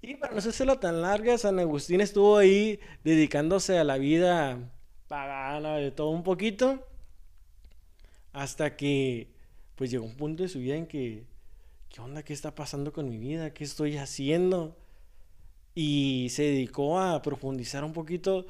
Y 0.00 0.14
para 0.14 0.32
no 0.32 0.38
hacerlo 0.38 0.78
tan 0.78 1.02
larga, 1.02 1.36
San 1.36 1.58
Agustín 1.58 2.00
estuvo 2.00 2.38
ahí 2.38 2.80
dedicándose 3.04 3.76
a 3.76 3.84
la 3.84 3.98
vida 3.98 4.58
pagana, 5.08 5.76
de 5.76 5.90
todo 5.90 6.08
un 6.08 6.22
poquito, 6.22 6.88
hasta 8.32 8.76
que 8.76 9.36
pues 9.78 9.92
llegó 9.92 10.04
un 10.04 10.16
punto 10.16 10.42
de 10.42 10.48
su 10.48 10.58
vida 10.58 10.74
en 10.74 10.88
que, 10.88 11.24
¿qué 11.88 12.00
onda? 12.00 12.24
¿Qué 12.24 12.32
está 12.32 12.54
pasando 12.56 12.92
con 12.92 13.08
mi 13.08 13.16
vida? 13.16 13.54
¿Qué 13.54 13.62
estoy 13.62 13.96
haciendo? 13.96 14.76
Y 15.72 16.26
se 16.30 16.42
dedicó 16.42 16.98
a 16.98 17.22
profundizar 17.22 17.84
un 17.84 17.92
poquito 17.92 18.44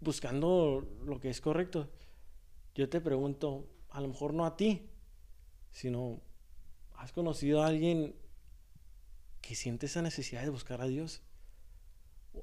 buscando 0.00 0.84
lo 1.06 1.20
que 1.20 1.30
es 1.30 1.40
correcto. 1.40 1.88
Yo 2.74 2.88
te 2.88 3.00
pregunto, 3.00 3.68
a 3.90 4.00
lo 4.00 4.08
mejor 4.08 4.34
no 4.34 4.44
a 4.44 4.56
ti, 4.56 4.82
sino, 5.70 6.20
¿has 6.96 7.12
conocido 7.12 7.62
a 7.62 7.68
alguien 7.68 8.16
que 9.42 9.54
siente 9.54 9.86
esa 9.86 10.00
necesidad 10.00 10.42
de 10.42 10.48
buscar 10.48 10.80
a 10.80 10.86
Dios. 10.86 11.20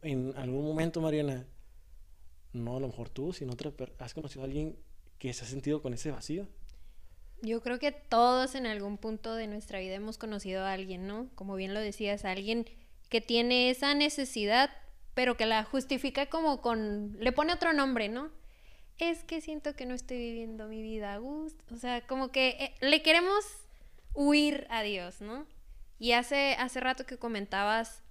En 0.03 0.35
algún 0.37 0.65
momento, 0.65 1.01
Mariana, 1.01 1.47
no 2.53 2.77
a 2.77 2.79
lo 2.79 2.87
mejor 2.87 3.09
tú, 3.09 3.33
sino 3.33 3.53
otra, 3.53 3.73
has 3.97 4.13
conocido 4.13 4.43
a 4.43 4.45
alguien 4.45 4.77
que 5.17 5.33
se 5.33 5.43
ha 5.43 5.47
sentido 5.47 5.81
con 5.81 5.93
ese 5.93 6.11
vacío. 6.11 6.47
Yo 7.41 7.61
creo 7.61 7.79
que 7.79 7.91
todos 7.91 8.55
en 8.55 8.65
algún 8.65 8.97
punto 8.97 9.35
de 9.35 9.47
nuestra 9.47 9.79
vida 9.79 9.95
hemos 9.95 10.17
conocido 10.17 10.65
a 10.65 10.73
alguien, 10.73 11.07
¿no? 11.07 11.29
Como 11.35 11.55
bien 11.55 11.73
lo 11.73 11.79
decías, 11.79 12.25
a 12.25 12.31
alguien 12.31 12.65
que 13.09 13.21
tiene 13.21 13.69
esa 13.69 13.93
necesidad, 13.93 14.69
pero 15.13 15.37
que 15.37 15.45
la 15.45 15.63
justifica 15.63 16.27
como 16.27 16.61
con, 16.61 17.17
le 17.19 17.31
pone 17.31 17.53
otro 17.53 17.73
nombre, 17.73 18.09
¿no? 18.09 18.31
Es 18.97 19.23
que 19.23 19.39
siento 19.41 19.75
que 19.75 19.85
no 19.85 19.95
estoy 19.95 20.17
viviendo 20.17 20.67
mi 20.67 20.81
vida 20.81 21.13
a 21.13 21.17
gusto. 21.17 21.63
O 21.73 21.77
sea, 21.77 22.01
como 22.05 22.31
que 22.31 22.49
eh, 22.49 22.75
le 22.81 23.01
queremos 23.01 23.45
huir 24.13 24.67
a 24.69 24.83
Dios, 24.83 25.21
¿no? 25.21 25.45
Y 25.97 26.11
hace, 26.11 26.55
hace 26.59 26.79
rato 26.79 27.05
que 27.05 27.17
comentabas 27.17 28.03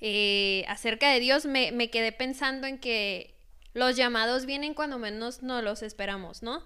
eh, 0.00 0.64
acerca 0.68 1.10
de 1.10 1.20
Dios, 1.20 1.46
me, 1.46 1.72
me 1.72 1.90
quedé 1.90 2.12
pensando 2.12 2.66
en 2.66 2.78
que 2.78 3.34
los 3.72 3.96
llamados 3.96 4.46
vienen 4.46 4.74
cuando 4.74 4.98
menos 4.98 5.42
no 5.42 5.62
los 5.62 5.82
esperamos, 5.82 6.42
¿no? 6.42 6.62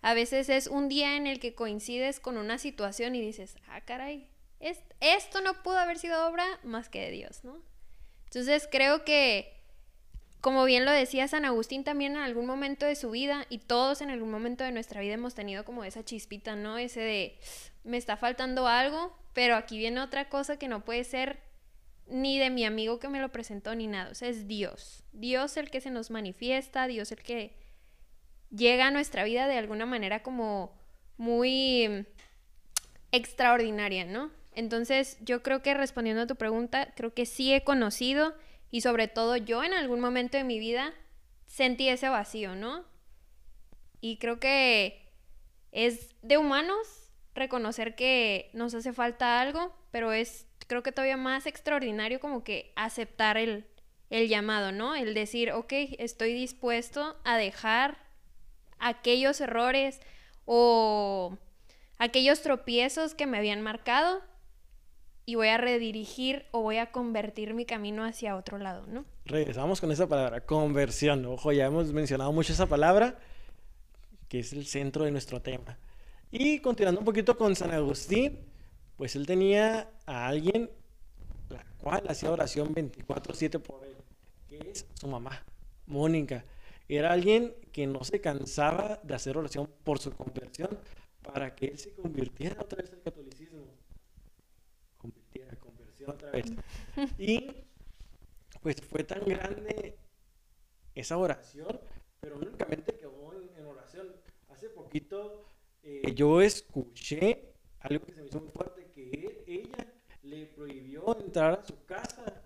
A 0.00 0.14
veces 0.14 0.48
es 0.48 0.66
un 0.66 0.88
día 0.88 1.16
en 1.16 1.26
el 1.26 1.40
que 1.40 1.54
coincides 1.54 2.20
con 2.20 2.36
una 2.36 2.58
situación 2.58 3.14
y 3.14 3.20
dices, 3.20 3.56
ah, 3.68 3.80
caray, 3.80 4.28
esto 4.60 5.40
no 5.40 5.62
pudo 5.62 5.78
haber 5.78 5.98
sido 5.98 6.26
obra 6.28 6.44
más 6.62 6.88
que 6.88 7.00
de 7.00 7.10
Dios, 7.10 7.44
¿no? 7.44 7.60
Entonces 8.24 8.68
creo 8.70 9.04
que, 9.04 9.52
como 10.40 10.64
bien 10.64 10.84
lo 10.84 10.92
decía 10.92 11.28
San 11.28 11.44
Agustín 11.44 11.84
también 11.84 12.12
en 12.12 12.22
algún 12.22 12.46
momento 12.46 12.86
de 12.86 12.94
su 12.94 13.10
vida, 13.10 13.46
y 13.48 13.58
todos 13.58 14.00
en 14.00 14.10
algún 14.10 14.30
momento 14.30 14.64
de 14.64 14.72
nuestra 14.72 15.00
vida 15.00 15.14
hemos 15.14 15.34
tenido 15.34 15.64
como 15.64 15.84
esa 15.84 16.04
chispita, 16.04 16.54
¿no? 16.54 16.78
Ese 16.78 17.00
de, 17.00 17.38
me 17.84 17.96
está 17.96 18.16
faltando 18.16 18.66
algo, 18.66 19.16
pero 19.32 19.56
aquí 19.56 19.78
viene 19.78 20.00
otra 20.00 20.28
cosa 20.28 20.58
que 20.58 20.68
no 20.68 20.84
puede 20.84 21.04
ser 21.04 21.40
ni 22.06 22.38
de 22.38 22.50
mi 22.50 22.64
amigo 22.64 22.98
que 22.98 23.08
me 23.08 23.20
lo 23.20 23.30
presentó 23.30 23.74
ni 23.74 23.86
nada. 23.86 24.10
O 24.10 24.14
sea, 24.14 24.28
es 24.28 24.46
Dios. 24.46 25.04
Dios 25.12 25.56
el 25.56 25.70
que 25.70 25.80
se 25.80 25.90
nos 25.90 26.10
manifiesta, 26.10 26.86
Dios 26.86 27.12
el 27.12 27.22
que 27.22 27.54
llega 28.50 28.86
a 28.86 28.90
nuestra 28.90 29.24
vida 29.24 29.46
de 29.46 29.58
alguna 29.58 29.86
manera 29.86 30.22
como 30.22 30.76
muy 31.16 32.06
extraordinaria, 33.12 34.04
¿no? 34.04 34.30
Entonces, 34.54 35.18
yo 35.20 35.42
creo 35.42 35.62
que 35.62 35.74
respondiendo 35.74 36.22
a 36.22 36.26
tu 36.26 36.36
pregunta, 36.36 36.92
creo 36.96 37.14
que 37.14 37.26
sí 37.26 37.52
he 37.52 37.62
conocido 37.62 38.34
y 38.70 38.80
sobre 38.80 39.08
todo 39.08 39.36
yo 39.36 39.62
en 39.62 39.72
algún 39.72 40.00
momento 40.00 40.36
de 40.36 40.44
mi 40.44 40.58
vida 40.58 40.92
sentí 41.46 41.88
ese 41.88 42.08
vacío, 42.08 42.54
¿no? 42.54 42.84
Y 44.00 44.18
creo 44.18 44.40
que 44.40 45.12
es 45.72 46.14
de 46.22 46.38
humanos 46.38 47.12
reconocer 47.34 47.94
que 47.94 48.50
nos 48.52 48.74
hace 48.74 48.92
falta 48.92 49.40
algo, 49.40 49.74
pero 49.90 50.12
es 50.12 50.46
creo 50.66 50.82
que 50.82 50.92
todavía 50.92 51.16
más 51.16 51.46
extraordinario 51.46 52.20
como 52.20 52.44
que 52.44 52.72
aceptar 52.76 53.38
el, 53.38 53.66
el 54.10 54.28
llamado, 54.28 54.70
¿no? 54.70 54.94
El 54.94 55.14
decir, 55.14 55.52
ok, 55.52 55.72
estoy 55.98 56.32
dispuesto 56.32 57.16
a 57.24 57.36
dejar 57.36 58.07
aquellos 58.78 59.40
errores 59.40 60.00
o 60.44 61.36
aquellos 61.98 62.42
tropiezos 62.42 63.14
que 63.14 63.26
me 63.26 63.38
habían 63.38 63.60
marcado 63.60 64.22
y 65.26 65.34
voy 65.34 65.48
a 65.48 65.58
redirigir 65.58 66.46
o 66.52 66.62
voy 66.62 66.78
a 66.78 66.90
convertir 66.90 67.52
mi 67.52 67.66
camino 67.66 68.04
hacia 68.04 68.34
otro 68.34 68.56
lado, 68.56 68.86
¿no? 68.86 69.04
Regresamos 69.26 69.78
con 69.80 69.92
esa 69.92 70.06
palabra, 70.06 70.46
conversión. 70.46 71.26
Ojo, 71.26 71.52
ya 71.52 71.66
hemos 71.66 71.92
mencionado 71.92 72.32
mucho 72.32 72.54
esa 72.54 72.66
palabra, 72.66 73.18
que 74.28 74.38
es 74.38 74.54
el 74.54 74.64
centro 74.64 75.04
de 75.04 75.10
nuestro 75.10 75.42
tema. 75.42 75.76
Y 76.30 76.60
continuando 76.60 77.00
un 77.00 77.04
poquito 77.04 77.36
con 77.36 77.54
San 77.56 77.72
Agustín, 77.72 78.38
pues 78.96 79.16
él 79.16 79.26
tenía 79.26 79.90
a 80.06 80.28
alguien 80.28 80.70
la 81.50 81.64
cual 81.78 82.04
hacía 82.08 82.30
oración 82.30 82.74
24/7 82.74 83.58
por 83.58 83.84
él, 83.84 83.96
que 84.48 84.70
es 84.70 84.86
su 84.94 85.08
mamá, 85.08 85.44
Mónica. 85.86 86.44
Era 86.88 87.12
alguien 87.12 87.54
que 87.72 87.86
no 87.86 88.02
se 88.02 88.20
cansaba 88.20 88.98
de 89.02 89.14
hacer 89.14 89.36
oración 89.36 89.70
por 89.84 89.98
su 89.98 90.10
conversión 90.12 90.78
para 91.22 91.54
que 91.54 91.66
él 91.66 91.78
se 91.78 91.92
convirtiera 91.94 92.60
otra 92.60 92.80
vez 92.80 92.92
al 92.92 93.02
catolicismo. 93.02 93.66
Convirtiera, 94.96 95.54
conversión 95.56 96.10
otra 96.10 96.30
vez. 96.30 96.46
Y 97.18 97.64
pues 98.62 98.76
fue 98.80 99.04
tan 99.04 99.24
grande 99.24 99.98
esa 100.94 101.18
oración, 101.18 101.78
pero 102.20 102.38
únicamente 102.38 102.94
quedó 102.96 103.32
en 103.56 103.66
oración. 103.66 104.08
Hace 104.48 104.70
poquito 104.70 105.44
eh, 105.82 106.14
yo 106.14 106.40
escuché 106.40 107.52
algo 107.80 108.04
que 108.04 108.12
se 108.12 108.20
me 108.22 108.26
hizo 108.26 108.40
muy 108.40 108.50
fuerte, 108.50 108.90
que 108.94 109.44
ella 109.46 109.92
le 110.22 110.46
prohibió 110.46 111.18
entrar 111.20 111.60
a 111.60 111.64
su 111.64 111.84
casa 111.84 112.42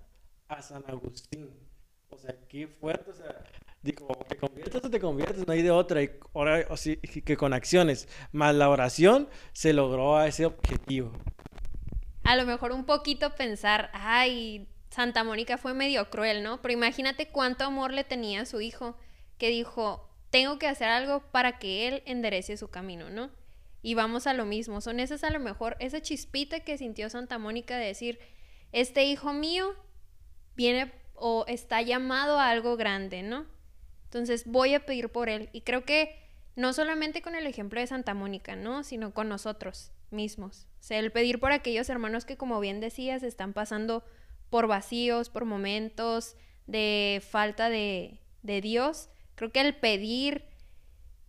a 0.48 0.60
San 0.60 0.84
Agustín. 0.86 1.50
O 2.10 2.18
sea, 2.18 2.38
qué 2.48 2.66
fuerte, 2.66 3.10
o 3.10 3.14
sea, 3.14 3.44
digo, 3.82 4.06
te 4.28 4.36
conviertes 4.36 4.84
o 4.84 4.90
te 4.90 5.00
conviertes, 5.00 5.46
no 5.46 5.52
hay 5.52 5.62
de 5.62 5.70
otra, 5.70 6.02
y 6.02 6.10
ahora, 6.34 6.76
sí, 6.76 6.96
que 6.96 7.36
con 7.36 7.52
acciones, 7.52 8.08
más 8.30 8.54
la 8.54 8.70
oración, 8.70 9.28
se 9.52 9.72
logró 9.72 10.16
a 10.16 10.26
ese 10.26 10.46
objetivo. 10.46 11.12
A 12.24 12.36
lo 12.36 12.46
mejor 12.46 12.72
un 12.72 12.84
poquito 12.84 13.34
pensar, 13.34 13.90
ay, 13.92 14.68
Santa 14.90 15.24
Mónica 15.24 15.58
fue 15.58 15.74
medio 15.74 16.08
cruel, 16.10 16.42
¿no? 16.42 16.62
Pero 16.62 16.74
imagínate 16.74 17.28
cuánto 17.28 17.64
amor 17.64 17.92
le 17.92 18.04
tenía 18.04 18.42
a 18.42 18.46
su 18.46 18.60
hijo, 18.60 18.96
que 19.38 19.48
dijo, 19.48 20.08
tengo 20.30 20.58
que 20.58 20.68
hacer 20.68 20.88
algo 20.88 21.20
para 21.32 21.58
que 21.58 21.88
él 21.88 22.02
enderece 22.06 22.56
su 22.56 22.68
camino, 22.68 23.10
¿no? 23.10 23.30
Y 23.82 23.94
vamos 23.94 24.28
a 24.28 24.34
lo 24.34 24.46
mismo, 24.46 24.80
son 24.80 25.00
esas 25.00 25.24
a 25.24 25.30
lo 25.30 25.40
mejor, 25.40 25.76
esa 25.80 26.00
chispita 26.00 26.60
que 26.60 26.78
sintió 26.78 27.10
Santa 27.10 27.38
Mónica 27.38 27.76
de 27.76 27.86
decir, 27.86 28.20
este 28.70 29.04
hijo 29.04 29.32
mío 29.32 29.74
viene 30.54 30.92
o 31.14 31.44
está 31.48 31.82
llamado 31.82 32.38
a 32.38 32.50
algo 32.50 32.76
grande, 32.76 33.22
¿no? 33.22 33.46
Entonces 34.12 34.44
voy 34.46 34.74
a 34.74 34.84
pedir 34.84 35.08
por 35.08 35.28
él. 35.28 35.48
Y 35.52 35.62
creo 35.62 35.84
que 35.84 36.14
no 36.54 36.72
solamente 36.72 37.22
con 37.22 37.34
el 37.34 37.46
ejemplo 37.46 37.80
de 37.80 37.86
Santa 37.86 38.14
Mónica, 38.14 38.56
¿no? 38.56 38.84
Sino 38.84 39.14
con 39.14 39.28
nosotros 39.28 39.90
mismos. 40.10 40.66
O 40.80 40.84
sea, 40.84 40.98
el 40.98 41.12
pedir 41.12 41.40
por 41.40 41.52
aquellos 41.52 41.88
hermanos 41.88 42.24
que, 42.24 42.36
como 42.36 42.60
bien 42.60 42.80
decías, 42.80 43.22
están 43.22 43.52
pasando 43.52 44.04
por 44.50 44.66
vacíos, 44.66 45.30
por 45.30 45.46
momentos 45.46 46.36
de 46.66 47.22
falta 47.26 47.70
de, 47.70 48.20
de 48.42 48.60
Dios 48.60 49.08
Creo 49.34 49.50
que 49.50 49.60
el 49.60 49.74
pedir 49.74 50.44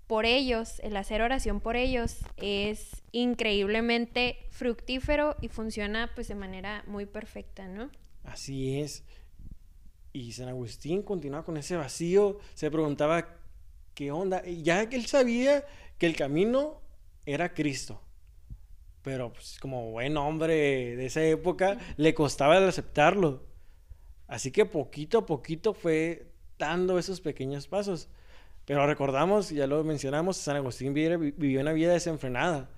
por 0.08 0.26
ellos, 0.26 0.80
el 0.82 0.96
hacer 0.98 1.22
oración 1.22 1.62
por 1.62 1.76
ellos 1.76 2.18
es 2.38 3.02
increíblemente 3.12 4.38
fructífero 4.52 5.36
y 5.42 5.48
funciona 5.48 6.12
pues 6.14 6.28
de 6.28 6.36
manera 6.36 6.84
muy 6.88 7.06
perfecta, 7.06 7.68
¿no? 7.68 7.90
Así 8.24 8.80
es. 8.80 9.04
Y 10.14 10.32
San 10.32 10.48
Agustín 10.48 11.02
continuaba 11.02 11.44
con 11.44 11.58
ese 11.58 11.76
vacío, 11.76 12.38
se 12.54 12.70
preguntaba 12.70 13.36
qué 13.96 14.12
onda, 14.12 14.44
ya 14.46 14.88
que 14.88 14.96
él 14.96 15.08
sabía 15.08 15.66
que 15.98 16.06
el 16.06 16.16
camino 16.16 16.82
era 17.26 17.54
Cristo. 17.54 18.00
Pero 19.02 19.34
pues, 19.34 19.58
como 19.60 19.92
buen 19.92 20.16
hombre 20.18 20.96
de 20.96 21.06
esa 21.06 21.24
época, 21.24 21.80
le 21.98 22.14
costaba 22.14 22.66
aceptarlo. 22.66 23.44
Así 24.28 24.52
que 24.52 24.66
poquito 24.66 25.20
a 25.20 25.26
poquito 25.26 25.74
fue 25.74 26.32
dando 26.58 26.98
esos 26.98 27.20
pequeños 27.20 27.68
pasos. 27.68 28.08
Pero 28.66 28.86
recordamos, 28.88 29.50
ya 29.50 29.68
lo 29.68 29.84
mencionamos, 29.84 30.38
San 30.38 30.56
Agustín 30.56 30.94
vivió 30.94 31.60
una 31.60 31.74
vida 31.74 31.92
desenfrenada. 31.92 32.70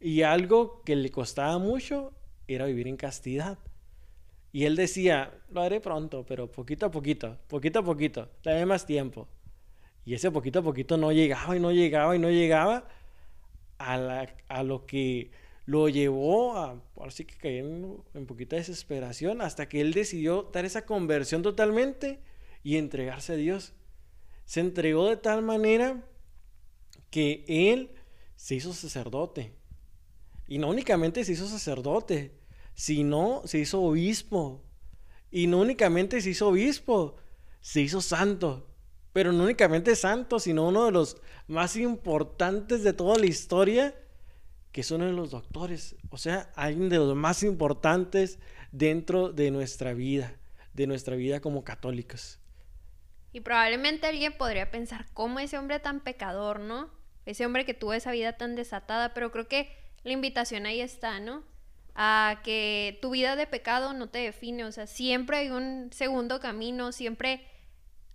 Y 0.00 0.22
algo 0.22 0.82
que 0.82 0.96
le 0.96 1.10
costaba 1.10 1.58
mucho 1.58 2.12
era 2.46 2.66
vivir 2.66 2.88
en 2.88 2.96
castidad. 2.96 3.58
Y 4.54 4.66
él 4.66 4.76
decía, 4.76 5.34
lo 5.50 5.62
haré 5.62 5.80
pronto, 5.80 6.24
pero 6.24 6.48
poquito 6.48 6.86
a 6.86 6.90
poquito, 6.92 7.36
poquito 7.48 7.80
a 7.80 7.82
poquito, 7.84 8.30
dame 8.44 8.64
más 8.66 8.86
tiempo. 8.86 9.26
Y 10.04 10.14
ese 10.14 10.30
poquito 10.30 10.60
a 10.60 10.62
poquito 10.62 10.96
no 10.96 11.10
llegaba 11.10 11.56
y 11.56 11.60
no 11.60 11.72
llegaba 11.72 12.14
y 12.14 12.20
no 12.20 12.30
llegaba 12.30 12.86
a, 13.78 13.96
la- 13.96 14.32
a 14.46 14.62
lo 14.62 14.86
que 14.86 15.32
lo 15.66 15.88
llevó 15.88 16.56
a, 16.56 16.80
ahora 16.94 17.10
sí 17.10 17.24
que 17.24 17.36
caer 17.36 17.64
en, 17.64 17.96
en 18.14 18.26
poquita 18.26 18.54
desesperación, 18.54 19.40
hasta 19.40 19.68
que 19.68 19.80
él 19.80 19.92
decidió 19.92 20.48
dar 20.52 20.64
esa 20.64 20.86
conversión 20.86 21.42
totalmente 21.42 22.20
y 22.62 22.76
entregarse 22.76 23.32
a 23.32 23.36
Dios. 23.36 23.72
Se 24.44 24.60
entregó 24.60 25.08
de 25.08 25.16
tal 25.16 25.42
manera 25.42 26.04
que 27.10 27.44
él 27.48 27.90
se 28.36 28.54
hizo 28.54 28.72
sacerdote. 28.72 29.52
Y 30.46 30.58
no 30.58 30.68
únicamente 30.68 31.24
se 31.24 31.32
hizo 31.32 31.48
sacerdote, 31.48 32.30
sino 32.74 33.42
se 33.44 33.58
hizo 33.58 33.82
obispo. 33.82 34.62
Y 35.30 35.46
no 35.46 35.58
únicamente 35.58 36.20
se 36.20 36.30
hizo 36.30 36.48
obispo, 36.48 37.16
se 37.60 37.80
hizo 37.80 38.00
santo. 38.00 38.68
Pero 39.12 39.32
no 39.32 39.44
únicamente 39.44 39.96
santo, 39.96 40.38
sino 40.38 40.68
uno 40.68 40.86
de 40.86 40.92
los 40.92 41.16
más 41.46 41.76
importantes 41.76 42.82
de 42.82 42.92
toda 42.92 43.16
la 43.18 43.26
historia, 43.26 43.94
que 44.72 44.84
uno 44.90 45.06
de 45.06 45.12
los 45.12 45.30
doctores. 45.30 45.96
O 46.10 46.18
sea, 46.18 46.50
alguien 46.56 46.88
de 46.88 46.98
los 46.98 47.14
más 47.14 47.44
importantes 47.44 48.40
dentro 48.72 49.30
de 49.32 49.52
nuestra 49.52 49.94
vida, 49.94 50.36
de 50.72 50.88
nuestra 50.88 51.14
vida 51.14 51.40
como 51.40 51.62
católicos. 51.62 52.40
Y 53.32 53.40
probablemente 53.40 54.08
alguien 54.08 54.36
podría 54.36 54.70
pensar, 54.70 55.06
¿cómo 55.12 55.38
ese 55.38 55.58
hombre 55.58 55.78
tan 55.78 56.00
pecador, 56.00 56.58
no? 56.58 56.90
Ese 57.24 57.46
hombre 57.46 57.64
que 57.64 57.74
tuvo 57.74 57.92
esa 57.92 58.10
vida 58.10 58.36
tan 58.36 58.56
desatada, 58.56 59.14
pero 59.14 59.30
creo 59.30 59.48
que 59.48 59.68
la 60.02 60.12
invitación 60.12 60.66
ahí 60.66 60.80
está, 60.80 61.20
¿no? 61.20 61.44
A 61.94 62.40
que 62.42 62.98
tu 63.00 63.10
vida 63.10 63.36
de 63.36 63.46
pecado 63.46 63.92
no 63.92 64.08
te 64.08 64.18
define, 64.18 64.64
o 64.64 64.72
sea, 64.72 64.86
siempre 64.86 65.36
hay 65.36 65.50
un 65.50 65.90
segundo 65.92 66.40
camino, 66.40 66.90
siempre 66.90 67.46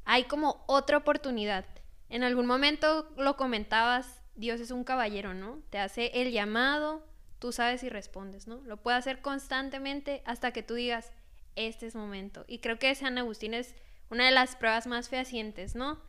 hay 0.03 0.25
como 0.25 0.63
otra 0.67 0.97
oportunidad. 0.97 1.65
En 2.09 2.23
algún 2.23 2.45
momento 2.45 3.09
lo 3.17 3.37
comentabas, 3.37 4.21
Dios 4.35 4.59
es 4.59 4.71
un 4.71 4.83
caballero, 4.83 5.33
¿no? 5.33 5.61
Te 5.69 5.77
hace 5.77 6.11
el 6.15 6.31
llamado, 6.31 7.05
tú 7.39 7.51
sabes 7.51 7.83
y 7.83 7.89
respondes, 7.89 8.47
¿no? 8.47 8.61
Lo 8.65 8.77
puede 8.77 8.97
hacer 8.97 9.21
constantemente 9.21 10.23
hasta 10.25 10.51
que 10.51 10.63
tú 10.63 10.73
digas, 10.73 11.11
este 11.55 11.87
es 11.87 11.95
momento. 11.95 12.45
Y 12.47 12.59
creo 12.59 12.79
que 12.79 12.93
San 12.95 13.17
Agustín 13.17 13.53
es 13.53 13.75
una 14.09 14.25
de 14.25 14.31
las 14.31 14.55
pruebas 14.55 14.87
más 14.87 15.09
fehacientes, 15.09 15.75
¿no? 15.75 16.01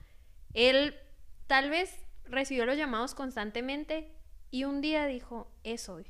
Él 0.55 0.97
tal 1.47 1.71
vez 1.71 1.95
recibió 2.25 2.65
los 2.67 2.77
llamados 2.77 3.15
constantemente 3.15 4.11
y 4.51 4.65
un 4.65 4.81
día 4.81 5.07
dijo, 5.07 5.53
es 5.63 5.89
hoy. 5.89 6.07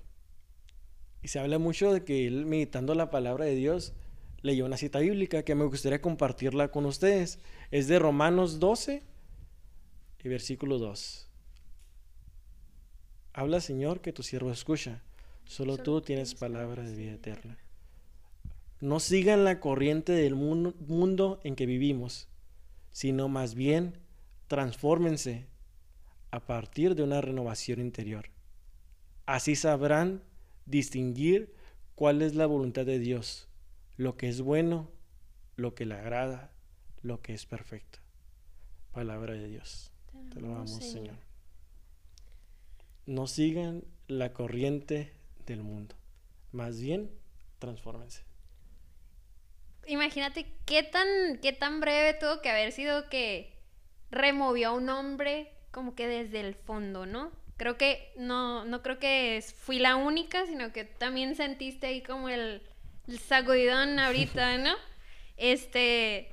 Y 1.22 1.28
se 1.28 1.38
habla 1.38 1.58
mucho 1.58 1.92
de 1.92 2.04
que 2.04 2.26
él, 2.26 2.46
meditando 2.46 2.94
la 2.94 3.10
palabra 3.10 3.44
de 3.44 3.54
Dios, 3.54 3.92
leyó 4.42 4.64
una 4.64 4.76
cita 4.76 5.00
bíblica 5.00 5.42
que 5.42 5.54
me 5.54 5.64
gustaría 5.64 6.00
compartirla 6.00 6.70
con 6.70 6.86
ustedes. 6.86 7.38
Es 7.70 7.88
de 7.88 7.98
Romanos 7.98 8.58
12 8.58 9.02
y 10.22 10.28
versículo 10.28 10.78
2. 10.78 11.28
Habla, 13.32 13.60
Señor, 13.60 14.00
que 14.00 14.12
tu 14.12 14.22
siervo 14.22 14.50
escucha. 14.50 15.02
Solo, 15.44 15.78
tú 15.78 16.00
tienes 16.00 16.34
palabras 16.34 16.90
de 16.90 16.96
vida 16.96 17.12
eterna. 17.12 17.58
No 18.80 18.98
sigan 18.98 19.44
la 19.44 19.60
corriente 19.60 20.12
del 20.12 20.34
mundo, 20.34 20.74
mundo 20.80 21.40
en 21.44 21.54
que 21.54 21.66
vivimos, 21.66 22.28
sino 22.92 23.28
más 23.28 23.54
bien 23.54 23.98
transfórmense 24.48 25.46
a 26.30 26.40
partir 26.40 26.94
de 26.94 27.02
una 27.02 27.20
renovación 27.20 27.80
interior. 27.80 28.30
Así 29.26 29.54
sabrán 29.54 30.22
distinguir 30.70 31.54
cuál 31.94 32.22
es 32.22 32.34
la 32.34 32.46
voluntad 32.46 32.86
de 32.86 32.98
Dios, 32.98 33.48
lo 33.96 34.16
que 34.16 34.28
es 34.28 34.40
bueno, 34.40 34.90
lo 35.56 35.74
que 35.74 35.84
le 35.84 35.94
agrada, 35.94 36.52
lo 37.02 37.20
que 37.20 37.34
es 37.34 37.44
perfecto. 37.44 37.98
Palabra 38.92 39.34
de 39.34 39.48
Dios. 39.48 39.92
Te 40.32 40.40
lo 40.40 40.48
damos, 40.48 40.70
Señor. 40.70 41.16
No 43.06 43.26
sigan 43.26 43.84
la 44.06 44.32
corriente 44.32 45.12
del 45.46 45.62
mundo. 45.62 45.96
Más 46.52 46.80
bien, 46.80 47.10
transfórmense. 47.58 48.22
Imagínate 49.86 50.46
qué 50.66 50.82
tan, 50.82 51.38
qué 51.42 51.52
tan 51.52 51.80
breve 51.80 52.14
tuvo 52.14 52.40
que 52.42 52.50
haber 52.50 52.72
sido 52.72 53.08
que 53.08 53.52
removió 54.10 54.68
a 54.68 54.72
un 54.72 54.88
hombre 54.88 55.52
como 55.70 55.94
que 55.94 56.06
desde 56.06 56.40
el 56.40 56.54
fondo, 56.54 57.06
¿no? 57.06 57.32
Creo 57.60 57.76
que 57.76 58.10
no, 58.16 58.64
no 58.64 58.80
creo 58.80 58.98
que 58.98 59.44
fui 59.54 59.78
la 59.78 59.96
única, 59.96 60.46
sino 60.46 60.72
que 60.72 60.86
también 60.86 61.36
sentiste 61.36 61.88
ahí 61.88 62.02
como 62.02 62.30
el, 62.30 62.62
el 63.06 63.18
sacudidón 63.18 63.98
ahorita, 63.98 64.56
¿no? 64.64 64.72
Este, 65.36 66.32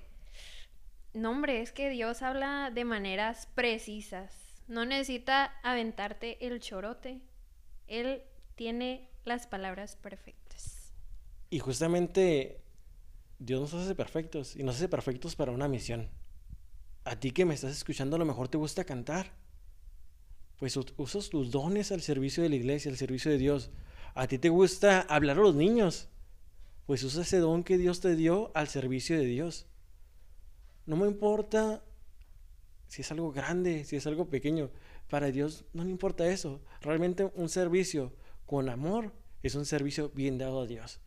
no 1.14 1.32
hombre, 1.32 1.62
es 1.62 1.74
que 1.74 1.90
Dios 1.90 2.22
habla 2.22 2.72
de 2.74 2.86
maneras 2.86 3.50
precisas. 3.56 4.32
No 4.70 4.86
necesita 4.86 5.54
aventarte 5.64 6.48
el 6.48 6.62
chorote. 6.62 7.20
Él 7.88 8.22
tiene 8.56 9.10
las 9.26 9.48
palabras 9.48 9.98
perfectas. 9.98 10.94
Y 11.50 11.60
justamente 11.60 12.62
Dios 13.38 13.60
nos 13.60 13.74
hace 13.74 13.96
perfectos 13.96 14.56
y 14.56 14.64
nos 14.64 14.78
hace 14.78 14.88
perfectos 14.88 15.36
para 15.36 15.52
una 15.52 15.68
misión. 15.68 16.10
A 17.04 17.20
ti 17.20 17.32
que 17.32 17.44
me 17.44 17.54
estás 17.54 17.74
escuchando 17.74 18.16
a 18.16 18.20
lo 18.20 18.24
mejor 18.24 18.48
te 18.48 18.58
gusta 18.58 18.86
cantar. 18.86 19.46
Pues 20.58 20.76
usas 20.98 21.30
tus 21.30 21.52
dones 21.52 21.92
al 21.92 22.02
servicio 22.02 22.42
de 22.42 22.50
la 22.50 22.56
iglesia, 22.56 22.90
al 22.90 22.98
servicio 22.98 23.30
de 23.30 23.38
Dios. 23.38 23.70
A 24.16 24.28
ti 24.28 24.40
te 24.40 24.50
gusta 24.50 25.02
hablar 25.02 25.38
a 25.38 25.42
los 25.42 25.56
niños. 25.56 26.10
Pues 26.88 27.04
usa 27.04 27.22
ese 27.22 27.38
don 27.38 27.64
que 27.64 27.78
Dios 27.78 28.00
te 28.00 28.16
dio 28.16 28.52
al 28.56 28.68
servicio 28.68 29.18
de 29.18 29.26
Dios. 29.26 29.68
No 30.86 30.96
me 30.96 31.06
importa 31.06 31.84
si 32.88 33.02
es 33.02 33.12
algo 33.12 33.32
grande, 33.32 33.84
si 33.84 33.98
es 33.98 34.08
algo 34.08 34.30
pequeño. 34.30 34.72
Para 35.10 35.32
Dios 35.32 35.66
no 35.74 35.84
le 35.84 35.92
importa 35.92 36.28
eso. 36.28 36.62
Realmente 36.82 37.30
un 37.36 37.50
servicio 37.50 38.14
con 38.46 38.70
amor 38.70 39.14
es 39.44 39.54
un 39.54 39.66
servicio 39.66 40.10
bien 40.10 40.38
dado 40.38 40.62
a 40.62 40.66
Dios. 40.66 41.02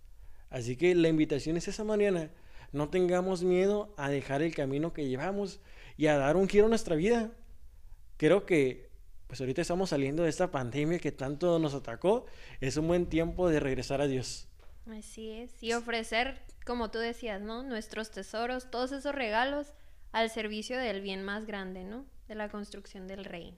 Así 0.48 0.76
que 0.76 0.94
la 0.94 1.08
invitación 1.08 1.56
es 1.56 1.66
esa 1.66 1.82
mañana. 1.82 2.30
No 2.72 2.88
tengamos 2.88 3.42
miedo 3.42 3.92
a 3.96 4.10
dejar 4.10 4.42
el 4.42 4.54
camino 4.54 4.92
que 4.92 5.08
llevamos 5.08 5.60
y 5.96 6.06
a 6.06 6.18
dar 6.18 6.36
un 6.36 6.48
giro 6.48 6.66
a 6.66 6.68
nuestra 6.68 6.94
vida. 6.94 7.32
Creo 8.16 8.46
que 8.46 8.89
pues 9.30 9.40
ahorita 9.40 9.62
estamos 9.62 9.90
saliendo 9.90 10.24
de 10.24 10.28
esta 10.28 10.50
pandemia 10.50 10.98
que 10.98 11.12
tanto 11.12 11.60
nos 11.60 11.72
atacó. 11.74 12.26
Es 12.60 12.76
un 12.76 12.88
buen 12.88 13.06
tiempo 13.06 13.48
de 13.48 13.60
regresar 13.60 14.00
a 14.00 14.08
Dios. 14.08 14.48
Así 14.90 15.30
es. 15.30 15.52
Y 15.62 15.72
ofrecer, 15.72 16.42
como 16.66 16.90
tú 16.90 16.98
decías, 16.98 17.40
¿no? 17.40 17.62
Nuestros 17.62 18.10
tesoros, 18.10 18.72
todos 18.72 18.90
esos 18.90 19.14
regalos 19.14 19.68
al 20.10 20.30
servicio 20.30 20.76
del 20.76 21.00
bien 21.00 21.22
más 21.22 21.46
grande, 21.46 21.84
¿no? 21.84 22.06
De 22.26 22.34
la 22.34 22.48
construcción 22.48 23.06
del 23.06 23.24
reino. 23.24 23.56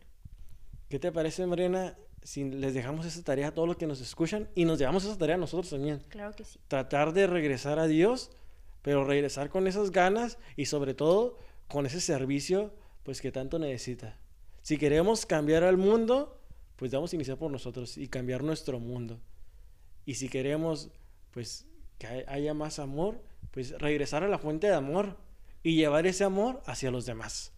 ¿Qué 0.91 0.99
te 0.99 1.11
parece, 1.11 1.47
Mariana, 1.47 1.97
si 2.23 2.45
les 2.45 2.75
dejamos 2.75 3.07
esa 3.07 3.25
tarea 3.25 3.49
a 3.49 3.55
todos 3.55 3.67
los 3.67 3.79
que 3.79 3.87
nos 3.87 4.03
escuchan 4.03 4.51
y 4.55 4.67
nos 4.67 4.79
llevamos 4.79 5.07
esa 5.07 5.17
tarea 5.17 5.37
a 5.37 5.39
nosotros 5.39 5.71
también? 5.71 6.03
Claro 6.11 6.35
que 6.35 6.45
sí. 6.45 6.61
Tratar 6.69 7.15
de 7.15 7.27
regresar 7.27 7.79
a 7.79 7.87
Dios, 7.87 8.31
pero 8.83 9.07
regresar 9.07 9.49
con 9.49 9.67
esas 9.67 9.91
ganas 9.91 10.37
y 10.55 10.67
sobre 10.67 10.93
todo 10.93 11.39
con 11.67 11.87
ese 11.87 12.03
servicio 12.03 12.75
pues 13.05 13.23
que 13.23 13.33
tanto 13.33 13.59
necesita. 13.59 14.19
Si 14.63 14.79
queremos 14.79 15.27
cambiar 15.27 15.65
al 15.65 15.77
mundo, 15.77 16.41
pues 16.77 16.91
debemos 16.91 17.13
iniciar 17.15 17.37
por 17.39 17.51
nosotros 17.51 17.97
y 17.99 18.09
cambiar 18.09 18.43
nuestro 18.43 18.79
mundo. 18.79 19.21
Y 20.07 20.15
si 20.15 20.29
queremos 20.29 20.91
pues 21.33 21.67
que 21.99 22.07
hay- 22.07 22.25
haya 22.27 22.55
más 22.55 22.79
amor, 22.79 23.23
pues 23.51 23.73
regresar 23.79 24.23
a 24.25 24.29
la 24.29 24.39
fuente 24.39 24.67
de 24.67 24.75
amor 24.75 25.17
y 25.63 25.77
llevar 25.77 26.07
ese 26.07 26.25
amor 26.25 26.63
hacia 26.67 26.91
los 26.91 27.07
demás. 27.07 27.53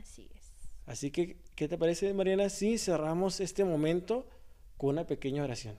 Así 0.00 0.28
es. 0.34 0.52
Así 0.86 1.10
que, 1.10 1.38
¿qué 1.54 1.68
te 1.68 1.76
parece, 1.78 2.12
Mariana, 2.14 2.48
si 2.48 2.78
cerramos 2.78 3.40
este 3.40 3.64
momento 3.64 4.26
con 4.76 4.90
una 4.90 5.06
pequeña 5.06 5.42
oración? 5.42 5.78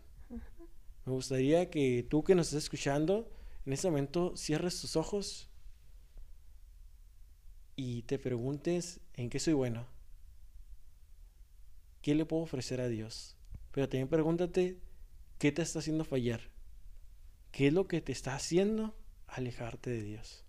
Me 1.05 1.13
gustaría 1.13 1.69
que 1.69 2.05
tú 2.09 2.23
que 2.23 2.35
nos 2.35 2.47
estás 2.47 2.63
escuchando, 2.63 3.29
en 3.65 3.73
este 3.73 3.87
momento 3.89 4.35
cierres 4.35 4.79
tus 4.81 4.95
ojos 4.95 5.49
y 7.75 8.01
te 8.03 8.19
preguntes 8.19 8.99
en 9.13 9.29
qué 9.29 9.39
soy 9.39 9.53
bueno. 9.53 9.85
¿Qué 12.07 12.15
le 12.15 12.25
puedo 12.25 12.43
ofrecer 12.43 12.79
a 12.79 12.87
Dios? 12.87 13.35
Pero 13.73 13.89
también 13.89 14.07
pregúntate 14.07 14.77
qué 15.39 15.51
te 15.51 15.61
está 15.61 15.79
haciendo 15.79 16.05
fallar. 16.05 16.39
¿Qué 17.51 17.67
es 17.67 17.73
lo 17.73 17.89
que 17.89 17.99
te 17.99 18.13
está 18.13 18.33
haciendo 18.33 18.95
alejarte 19.27 19.89
de 19.89 20.03
Dios? 20.03 20.45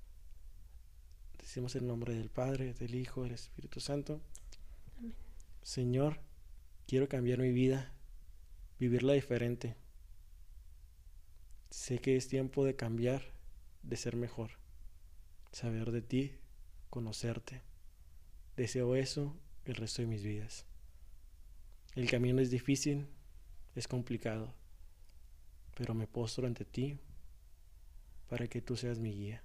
Decimos 1.36 1.74
el 1.74 1.84
nombre 1.84 2.14
del 2.14 2.30
Padre, 2.30 2.74
del 2.74 2.94
Hijo, 2.94 3.24
del 3.24 3.32
Espíritu 3.32 3.80
Santo. 3.80 4.20
Señor, 5.60 6.20
quiero 6.86 7.08
cambiar 7.08 7.40
mi 7.40 7.50
vida, 7.50 7.92
vivirla 8.78 9.14
diferente. 9.14 9.74
Sé 11.70 11.98
que 11.98 12.14
es 12.14 12.28
tiempo 12.28 12.64
de 12.64 12.76
cambiar, 12.76 13.32
de 13.82 13.96
ser 13.96 14.14
mejor, 14.14 14.52
saber 15.50 15.90
de 15.90 16.02
ti, 16.02 16.36
conocerte. 16.88 17.62
Deseo 18.56 18.94
eso 18.94 19.36
el 19.64 19.74
resto 19.74 20.02
de 20.02 20.06
mis 20.06 20.22
vidas. 20.22 20.67
El 21.98 22.08
camino 22.08 22.40
es 22.40 22.48
difícil, 22.48 23.08
es 23.74 23.88
complicado, 23.88 24.54
pero 25.76 25.94
me 25.94 26.06
postro 26.06 26.46
ante 26.46 26.64
ti 26.64 26.96
para 28.28 28.46
que 28.46 28.62
tú 28.62 28.76
seas 28.76 29.00
mi 29.00 29.12
guía. 29.12 29.42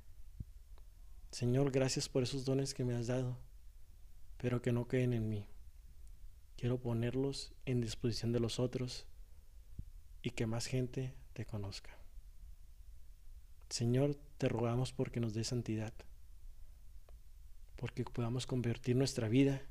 Señor, 1.32 1.72
gracias 1.72 2.08
por 2.08 2.22
esos 2.22 2.46
dones 2.46 2.76
que 2.76 2.84
me 2.84 2.94
has 2.94 3.08
dado, 3.08 3.40
pero 4.38 4.62
que 4.62 4.72
no 4.72 4.88
queden 4.88 5.14
en 5.14 5.30
mí. 5.30 5.48
quiero 6.56 6.80
ponerlos 6.80 7.54
en 7.66 7.82
disposición 7.82 8.32
de 8.34 8.40
los 8.40 8.60
otros 8.60 9.08
y 10.22 10.30
que 10.30 10.46
más 10.46 10.68
gente 10.68 11.16
te 11.34 11.48
conozca. 11.48 11.98
Señor, 13.70 14.16
te 14.38 14.48
rogamos 14.48 14.94
porque 14.94 15.20
nos 15.20 15.34
dé 15.34 15.44
santidad, 15.44 15.96
porque 17.78 18.04
podamos 18.04 18.46
convertir 18.46 18.96
nuestra 18.96 19.28
vida. 19.28 19.64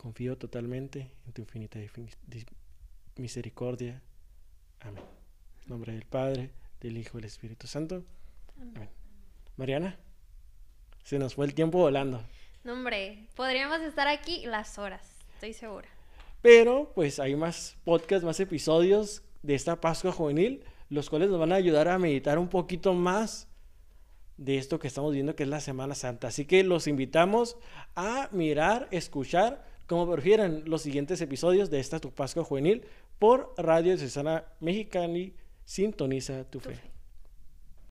Confío 0.00 0.38
totalmente 0.38 1.10
en 1.26 1.32
tu 1.34 1.42
infinita 1.42 1.78
misericordia. 3.16 4.00
Amén. 4.80 5.04
En 5.62 5.68
nombre 5.68 5.92
del 5.92 6.06
Padre, 6.06 6.52
del 6.80 6.96
Hijo 6.96 7.18
y 7.18 7.20
del 7.20 7.28
Espíritu 7.28 7.66
Santo. 7.66 8.02
Amén. 8.58 8.88
Mariana, 9.58 9.98
se 11.04 11.18
nos 11.18 11.34
fue 11.34 11.44
el 11.44 11.52
tiempo 11.52 11.76
volando. 11.76 12.24
No, 12.64 12.72
hombre, 12.72 13.26
podríamos 13.36 13.82
estar 13.82 14.08
aquí 14.08 14.46
las 14.46 14.78
horas, 14.78 15.18
estoy 15.34 15.52
segura. 15.52 15.88
Pero 16.40 16.92
pues 16.94 17.20
hay 17.20 17.36
más 17.36 17.76
podcasts, 17.84 18.24
más 18.24 18.40
episodios 18.40 19.22
de 19.42 19.54
esta 19.54 19.82
Pascua 19.82 20.12
Juvenil, 20.12 20.64
los 20.88 21.10
cuales 21.10 21.28
nos 21.28 21.38
van 21.38 21.52
a 21.52 21.56
ayudar 21.56 21.88
a 21.88 21.98
meditar 21.98 22.38
un 22.38 22.48
poquito 22.48 22.94
más 22.94 23.48
de 24.38 24.56
esto 24.56 24.78
que 24.78 24.88
estamos 24.88 25.12
viendo 25.12 25.36
que 25.36 25.42
es 25.42 25.48
la 25.50 25.60
Semana 25.60 25.94
Santa. 25.94 26.28
Así 26.28 26.46
que 26.46 26.64
los 26.64 26.86
invitamos 26.86 27.58
a 27.94 28.30
mirar, 28.32 28.88
escuchar, 28.92 29.68
como 29.90 30.08
prefieran, 30.08 30.62
los 30.66 30.82
siguientes 30.82 31.20
episodios 31.20 31.68
de 31.68 31.80
esta 31.80 31.98
Tu 31.98 32.12
Pascua 32.12 32.44
Juvenil 32.44 32.84
por 33.18 33.52
Radio 33.58 33.98
Cesana 33.98 34.44
Mexicana. 34.60 35.32
Sintoniza 35.64 36.44
tu 36.44 36.60
fe. 36.60 36.78